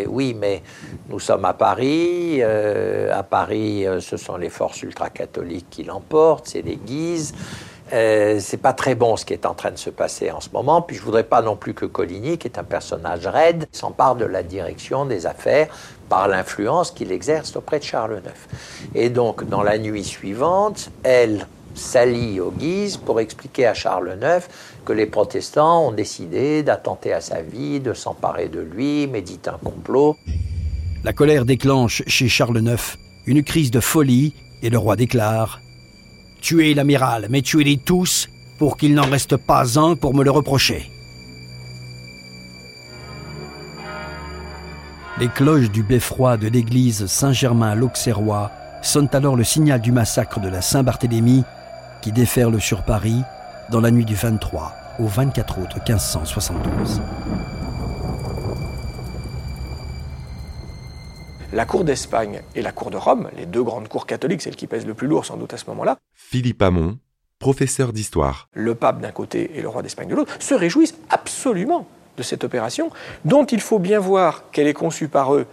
oui, 0.08 0.36
mais 0.38 0.62
nous 1.08 1.20
sommes 1.20 1.46
à 1.46 1.54
Paris. 1.54 2.42
à 2.44 3.24
Paris, 3.24 3.86
ce 4.02 4.18
sont 4.18 4.36
les 4.36 4.50
forces 4.50 4.84
ultra-catholiques 4.84 5.70
qui 5.70 5.84
l'emportent, 5.84 6.48
c'est 6.48 6.62
les 6.62 6.76
Guises. 6.76 7.34
Euh, 7.94 8.40
c'est 8.40 8.58
pas 8.58 8.74
très 8.74 8.96
bon 8.96 9.16
ce 9.16 9.26
qui 9.26 9.34
est 9.34 9.46
en 9.46 9.54
train 9.54 9.72
de 9.72 9.78
se 9.78 9.90
passer 9.90 10.32
en 10.32 10.42
ce 10.42 10.50
moment. 10.52 10.82
Puis 10.82 10.96
je 10.96 11.02
voudrais 11.02 11.24
pas 11.24 11.42
non 11.42 11.56
plus 11.56 11.74
que 11.74 11.86
Coligny, 11.86 12.38
qui 12.38 12.48
est 12.48 12.58
un 12.58 12.64
personnage 12.64 13.26
raide, 13.28 13.68
s'empare 13.72 14.16
de 14.16 14.26
la 14.26 14.44
direction 14.44 15.06
des 15.06 15.26
affaires 15.26 15.68
par 16.10 16.28
l'influence 16.28 16.92
qu'il 16.92 17.12
exerce 17.12 17.56
auprès 17.56 17.80
de 17.80 17.84
Charles 17.84 18.22
IX. 18.26 18.34
Et 18.96 19.10
donc, 19.10 19.48
dans 19.48 19.64
la 19.64 19.78
nuit 19.78 20.04
suivante, 20.04 20.90
elle 21.04 21.48
s'allie 21.76 22.40
aux 22.40 22.52
Guises 22.52 22.98
pour 22.98 23.20
expliquer 23.20 23.68
à 23.68 23.74
Charles 23.74 24.18
IX 24.22 24.46
que 24.86 24.94
les 24.94 25.06
protestants 25.06 25.88
ont 25.88 25.92
décidé 25.92 26.64
d'attenter 26.64 27.14
à 27.14 27.22
sa 27.22 27.42
vie, 27.42 27.80
de 27.80 27.94
s'emparer 27.94 28.48
de 28.48 28.60
lui, 28.60 29.08
médite 29.08 29.48
un 29.48 29.60
complot. 29.64 30.16
La 31.04 31.14
colère 31.14 31.46
déclenche 31.46 32.04
chez 32.08 32.28
Charles 32.28 32.62
IX 32.62 32.98
une 33.28 33.44
crise 33.44 33.72
de 33.72 33.82
folie 33.82 34.34
et 34.64 34.70
le 34.70 34.78
roi 34.78 34.96
déclare 34.96 35.62
Tuez 36.42 36.74
l'amiral, 36.74 37.28
mais 37.30 37.42
tuez-les 37.42 37.78
tous 37.78 38.30
pour 38.58 38.78
qu'il 38.78 38.94
n'en 38.94 39.10
reste 39.10 39.38
pas 39.38 39.80
un 39.80 39.96
pour 39.96 40.14
me 40.14 40.24
le 40.24 40.32
reprocher. 40.32 40.92
Les 45.20 45.30
cloches 45.30 45.72
du 45.72 45.82
beffroi 45.82 46.38
de 46.38 46.48
l'église 46.48 47.08
Saint-Germain-l'Auxerrois 47.08 48.52
sonnent 48.84 49.10
alors 49.14 49.36
le 49.36 49.44
signal 49.44 49.82
du 49.82 49.92
massacre 49.92 50.40
de 50.40 50.48
la 50.48 50.62
Saint-Barthélemy 50.62 51.44
qui 52.02 52.12
déferle 52.12 52.62
sur 52.62 52.84
Paris 52.84 53.22
dans 53.72 53.82
la 53.82 53.90
nuit 53.90 54.06
du 54.06 54.16
23 54.16 54.74
au 55.00 55.08
24 55.08 55.58
août 55.60 55.70
1572. 55.88 57.02
La 61.54 61.66
cour 61.66 61.86
d'Espagne 61.86 62.42
et 62.56 62.62
la 62.62 62.74
cour 62.74 62.92
de 62.92 62.98
Rome, 62.98 63.30
les 63.38 63.46
deux 63.46 63.64
grandes 63.64 63.88
cours 63.88 64.06
catholiques, 64.06 64.42
celles 64.42 64.58
qui 64.58 64.68
pèsent 64.68 64.86
le 64.86 64.94
plus 64.94 65.08
lourd 65.08 65.26
sans 65.26 65.38
doute 65.38 65.54
à 65.54 65.58
ce 65.58 65.64
moment-là. 65.68 65.98
Philippe 66.14 66.62
Hamon, 66.62 66.98
professeur 67.40 67.94
d'histoire. 67.94 68.50
Le 68.54 68.76
pape 68.76 69.00
d'un 69.00 69.12
côté 69.12 69.52
et 69.56 69.62
le 69.62 69.70
roi 69.70 69.82
d'Espagne 69.82 70.10
de 70.10 70.16
l'autre 70.16 70.36
se 70.40 70.54
réjouissent 70.54 70.96
absolument 71.10 71.88
de 72.18 72.24
cette 72.24 72.44
opération, 72.44 72.90
dont 73.24 73.46
il 73.46 73.62
faut 73.62 73.80
bien 73.80 73.98
voir 73.98 74.52
qu'elle 74.52 74.68
est 74.68 74.74
conçue 74.74 75.08
par 75.08 75.36
eux, 75.36 75.46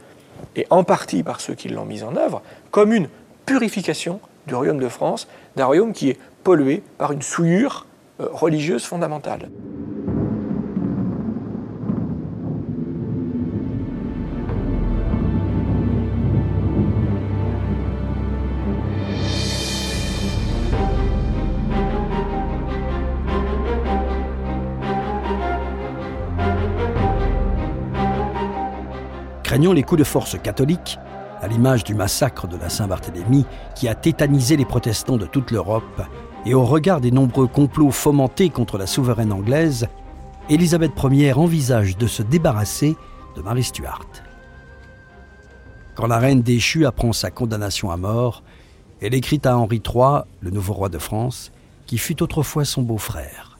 et 0.56 0.66
en 0.70 0.82
partie 0.82 1.22
par 1.22 1.40
ceux 1.40 1.54
qui 1.54 1.68
l'ont 1.68 1.84
mise 1.84 2.02
en 2.02 2.16
œuvre, 2.16 2.42
comme 2.72 2.92
une 2.92 3.08
purification 3.46 4.20
du 4.48 4.54
royaume 4.56 4.80
de 4.80 4.88
France, 4.88 5.28
d'un 5.54 5.66
royaume 5.66 5.92
qui 5.92 6.10
est 6.10 6.18
pollué 6.42 6.82
par 6.98 7.12
une 7.12 7.22
souillure 7.22 7.86
euh, 8.20 8.26
religieuse 8.32 8.84
fondamentale. 8.84 9.48
Craignant 29.54 29.72
les 29.72 29.84
coups 29.84 30.00
de 30.00 30.04
force 30.04 30.36
catholiques, 30.36 30.98
à 31.40 31.46
l'image 31.46 31.84
du 31.84 31.94
massacre 31.94 32.48
de 32.48 32.56
la 32.56 32.68
Saint-Barthélemy 32.68 33.46
qui 33.76 33.86
a 33.86 33.94
tétanisé 33.94 34.56
les 34.56 34.64
protestants 34.64 35.16
de 35.16 35.26
toute 35.26 35.52
l'Europe, 35.52 36.02
et 36.44 36.54
au 36.54 36.64
regard 36.64 37.00
des 37.00 37.12
nombreux 37.12 37.46
complots 37.46 37.92
fomentés 37.92 38.50
contre 38.50 38.78
la 38.78 38.88
souveraine 38.88 39.30
anglaise, 39.30 39.86
Élisabeth 40.50 40.90
Ier 41.04 41.34
envisage 41.34 41.96
de 41.96 42.08
se 42.08 42.24
débarrasser 42.24 42.96
de 43.36 43.42
Marie 43.42 43.62
Stuart. 43.62 44.08
Quand 45.94 46.08
la 46.08 46.18
reine 46.18 46.42
déchue 46.42 46.84
apprend 46.84 47.12
sa 47.12 47.30
condamnation 47.30 47.92
à 47.92 47.96
mort, 47.96 48.42
elle 49.00 49.14
écrit 49.14 49.40
à 49.44 49.56
Henri 49.56 49.80
III, 49.86 50.22
le 50.40 50.50
nouveau 50.50 50.72
roi 50.72 50.88
de 50.88 50.98
France, 50.98 51.52
qui 51.86 51.98
fut 51.98 52.24
autrefois 52.24 52.64
son 52.64 52.82
beau-frère. 52.82 53.56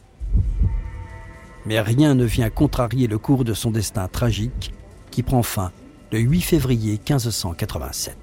Mais 1.66 1.80
rien 1.80 2.16
ne 2.16 2.24
vient 2.24 2.50
contrarier 2.50 3.06
le 3.06 3.18
cours 3.18 3.44
de 3.44 3.54
son 3.54 3.70
destin 3.70 4.08
tragique 4.08 4.74
qui 5.12 5.22
prend 5.22 5.44
fin 5.44 5.70
le 6.14 6.20
8 6.20 6.40
février 6.42 6.92
1587. 6.92 8.16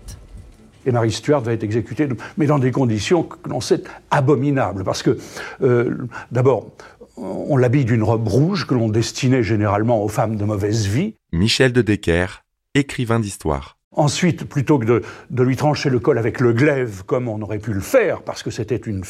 Et 0.85 0.91
Marie 0.91 1.11
Stuart 1.11 1.41
va 1.41 1.51
être 1.51 1.63
exécutée, 1.63 2.07
mais 2.37 2.45
dans 2.45 2.57
des 2.57 2.71
conditions 2.71 3.23
que 3.23 3.49
l'on 3.49 3.59
sait 3.59 3.83
abominables. 4.09 4.85
Parce 4.85 5.03
que, 5.03 5.17
euh, 5.61 6.07
d'abord, 6.31 6.71
on 7.17 7.57
l'habille 7.57 7.83
d'une 7.83 8.01
robe 8.01 8.27
rouge 8.29 8.65
que 8.65 8.73
l'on 8.73 8.87
destinait 8.87 9.43
généralement 9.43 10.01
aux 10.03 10.07
femmes 10.07 10.37
de 10.37 10.45
mauvaise 10.45 10.87
vie. 10.87 11.15
Michel 11.33 11.73
de 11.73 11.81
Decker, 11.81 12.45
écrivain 12.75 13.19
d'histoire. 13.19 13.77
Ensuite, 13.93 14.45
plutôt 14.45 14.79
que 14.79 15.03
de, 15.29 15.43
lui 15.43 15.57
trancher 15.57 15.89
le 15.89 15.99
col 15.99 16.17
avec 16.17 16.39
le 16.39 16.53
glaive, 16.53 17.03
comme 17.05 17.27
on 17.27 17.41
aurait 17.41 17.59
pu 17.59 17.73
le 17.73 17.81
faire, 17.81 18.21
parce 18.21 18.41
que 18.41 18.49
c'était 18.49 18.77
une, 18.77 19.03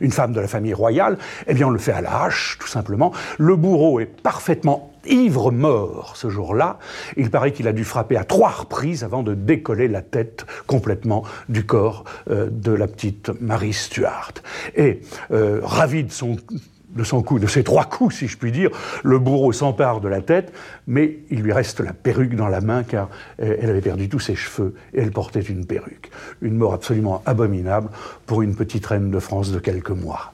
une, 0.00 0.10
femme 0.10 0.32
de 0.32 0.40
la 0.40 0.48
famille 0.48 0.74
royale, 0.74 1.18
eh 1.46 1.54
bien 1.54 1.68
on 1.68 1.70
le 1.70 1.78
fait 1.78 1.92
à 1.92 2.00
la 2.00 2.24
hache, 2.24 2.58
tout 2.58 2.66
simplement. 2.66 3.12
Le 3.38 3.54
bourreau 3.54 4.00
est 4.00 4.06
parfaitement 4.06 4.93
ivre 5.06 5.50
mort 5.50 6.12
ce 6.16 6.30
jour-là. 6.30 6.78
Il 7.16 7.30
paraît 7.30 7.52
qu'il 7.52 7.68
a 7.68 7.72
dû 7.72 7.84
frapper 7.84 8.16
à 8.16 8.24
trois 8.24 8.50
reprises 8.50 9.04
avant 9.04 9.22
de 9.22 9.34
décoller 9.34 9.88
la 9.88 10.02
tête 10.02 10.46
complètement 10.66 11.24
du 11.48 11.64
corps 11.66 12.04
euh, 12.30 12.48
de 12.50 12.72
la 12.72 12.86
petite 12.86 13.30
Marie 13.40 13.72
Stuart. 13.72 14.32
Et 14.76 15.00
euh, 15.30 15.60
ravi 15.62 16.04
de 16.04 16.12
son 16.12 16.36
de 16.94 17.04
son 17.04 17.22
coup, 17.22 17.38
de 17.38 17.46
ses 17.46 17.64
trois 17.64 17.84
coups, 17.84 18.14
si 18.16 18.28
je 18.28 18.36
puis 18.36 18.52
dire, 18.52 18.70
le 19.02 19.18
bourreau 19.18 19.52
s'empare 19.52 20.00
de 20.00 20.08
la 20.08 20.20
tête, 20.20 20.52
mais 20.86 21.18
il 21.30 21.42
lui 21.42 21.52
reste 21.52 21.80
la 21.80 21.92
perruque 21.92 22.36
dans 22.36 22.48
la 22.48 22.60
main 22.60 22.84
car 22.84 23.08
euh, 23.42 23.56
elle 23.60 23.70
avait 23.70 23.80
perdu 23.80 24.08
tous 24.08 24.20
ses 24.20 24.36
cheveux 24.36 24.74
et 24.92 25.00
elle 25.00 25.10
portait 25.10 25.40
une 25.40 25.66
perruque. 25.66 26.10
Une 26.40 26.56
mort 26.56 26.72
absolument 26.72 27.22
abominable 27.26 27.90
pour 28.26 28.42
une 28.42 28.54
petite 28.54 28.86
reine 28.86 29.10
de 29.10 29.18
France 29.18 29.50
de 29.50 29.58
quelques 29.58 29.90
mois. 29.90 30.32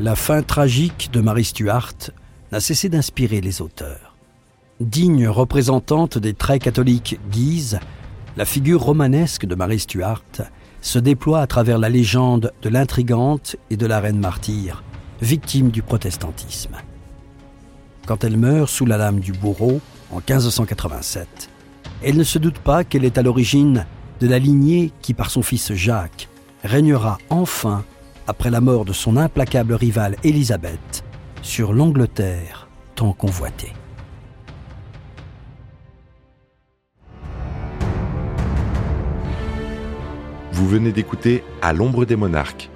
La 0.00 0.16
fin 0.16 0.42
tragique 0.42 1.10
de 1.12 1.20
Marie 1.20 1.44
Stuart 1.44 1.92
n'a 2.52 2.60
cessé 2.60 2.90
d'inspirer 2.90 3.40
les 3.40 3.62
auteurs. 3.62 4.14
Digne 4.78 5.26
représentante 5.26 6.18
des 6.18 6.34
traits 6.34 6.62
catholiques 6.62 7.18
guises, 7.30 7.80
la 8.36 8.44
figure 8.44 8.82
romanesque 8.82 9.46
de 9.46 9.54
Marie 9.54 9.80
Stuart 9.80 10.22
se 10.82 10.98
déploie 10.98 11.40
à 11.40 11.46
travers 11.46 11.78
la 11.78 11.88
légende 11.88 12.52
de 12.60 12.68
l'intrigante 12.68 13.56
et 13.70 13.76
de 13.76 13.86
la 13.86 14.00
reine 14.00 14.18
martyre, 14.18 14.82
victime 15.22 15.70
du 15.70 15.82
protestantisme. 15.82 16.76
Quand 18.06 18.24
elle 18.24 18.36
meurt 18.36 18.68
sous 18.68 18.84
la 18.84 18.98
lame 18.98 19.20
du 19.20 19.32
bourreau 19.32 19.80
en 20.10 20.16
1587, 20.16 21.48
elle 22.02 22.16
ne 22.16 22.24
se 22.24 22.38
doute 22.38 22.58
pas 22.58 22.84
qu'elle 22.84 23.04
est 23.04 23.16
à 23.16 23.22
l'origine 23.22 23.86
de 24.20 24.26
la 24.26 24.38
lignée 24.38 24.92
qui, 25.00 25.14
par 25.14 25.30
son 25.30 25.42
fils 25.42 25.72
Jacques, 25.72 26.28
régnera 26.64 27.18
enfin, 27.30 27.84
après 28.26 28.50
la 28.50 28.60
mort 28.60 28.84
de 28.84 28.92
son 28.92 29.16
implacable 29.16 29.74
rivale 29.74 30.16
Élisabeth, 30.24 31.04
sur 31.42 31.72
l'Angleterre 31.72 32.68
tant 32.94 33.12
convoitée. 33.12 33.72
Vous 40.52 40.68
venez 40.68 40.92
d'écouter 40.92 41.42
À 41.60 41.72
l'ombre 41.72 42.04
des 42.04 42.14
monarques. 42.14 42.70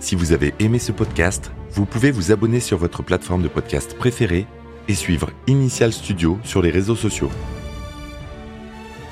Si 0.00 0.16
vous 0.16 0.32
avez 0.32 0.54
aimé 0.58 0.80
ce 0.80 0.90
podcast, 0.90 1.52
vous 1.70 1.86
pouvez 1.86 2.10
vous 2.10 2.32
abonner 2.32 2.58
sur 2.58 2.78
votre 2.78 3.04
plateforme 3.04 3.42
de 3.42 3.48
podcast 3.48 3.96
préférée 3.96 4.46
et 4.88 4.94
suivre 4.94 5.30
Initial 5.46 5.92
Studio 5.92 6.38
sur 6.42 6.62
les 6.62 6.70
réseaux 6.70 6.96
sociaux. 6.96 7.30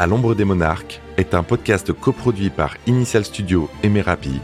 À 0.01 0.09
l'ombre 0.09 0.35
des 0.35 0.45
monarques 0.45 1.01
est 1.17 1.35
un 1.35 1.45
podcast 1.45 1.93
coproduit 1.93 2.51
par 2.51 2.77
Initial 2.89 3.25
Studio 3.25 3.71
et 3.85 3.89
Merapi, 3.89 4.41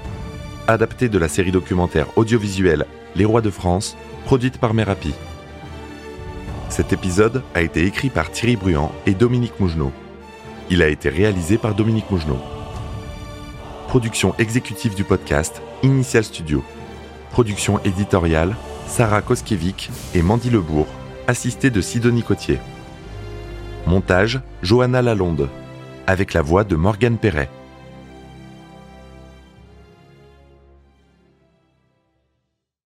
adapté 0.68 1.08
de 1.08 1.18
la 1.18 1.26
série 1.26 1.50
documentaire 1.50 2.16
audiovisuelle 2.16 2.86
Les 3.16 3.24
Rois 3.24 3.40
de 3.40 3.50
France, 3.50 3.96
produite 4.28 4.58
par 4.58 4.74
Merapi. 4.74 5.14
Cet 6.68 6.92
épisode 6.92 7.42
a 7.54 7.62
été 7.62 7.86
écrit 7.86 8.10
par 8.10 8.30
Thierry 8.30 8.56
Bruand 8.56 8.92
et 9.06 9.14
Dominique 9.14 9.58
Mougenot. 9.58 9.90
Il 10.68 10.82
a 10.82 10.88
été 10.88 11.08
réalisé 11.08 11.56
par 11.56 11.74
Dominique 11.74 12.10
Mougenot. 12.10 12.38
Production 13.86 14.34
exécutive 14.38 14.94
du 14.94 15.02
podcast 15.02 15.62
Initial 15.82 16.24
Studio. 16.24 16.62
Production 17.30 17.80
éditoriale, 17.84 18.54
Sarah 18.86 19.22
Koskiewicz 19.22 19.88
et 20.14 20.20
Mandy 20.20 20.50
Lebourg, 20.50 20.88
assistée 21.26 21.70
de 21.70 21.80
Sidonie 21.80 22.22
Cotier. 22.22 22.58
Montage, 23.86 24.42
Johanna 24.60 25.00
Lalonde, 25.00 25.48
avec 26.06 26.34
la 26.34 26.42
voix 26.42 26.64
de 26.64 26.76
Morgane 26.76 27.16
Perret. 27.16 27.48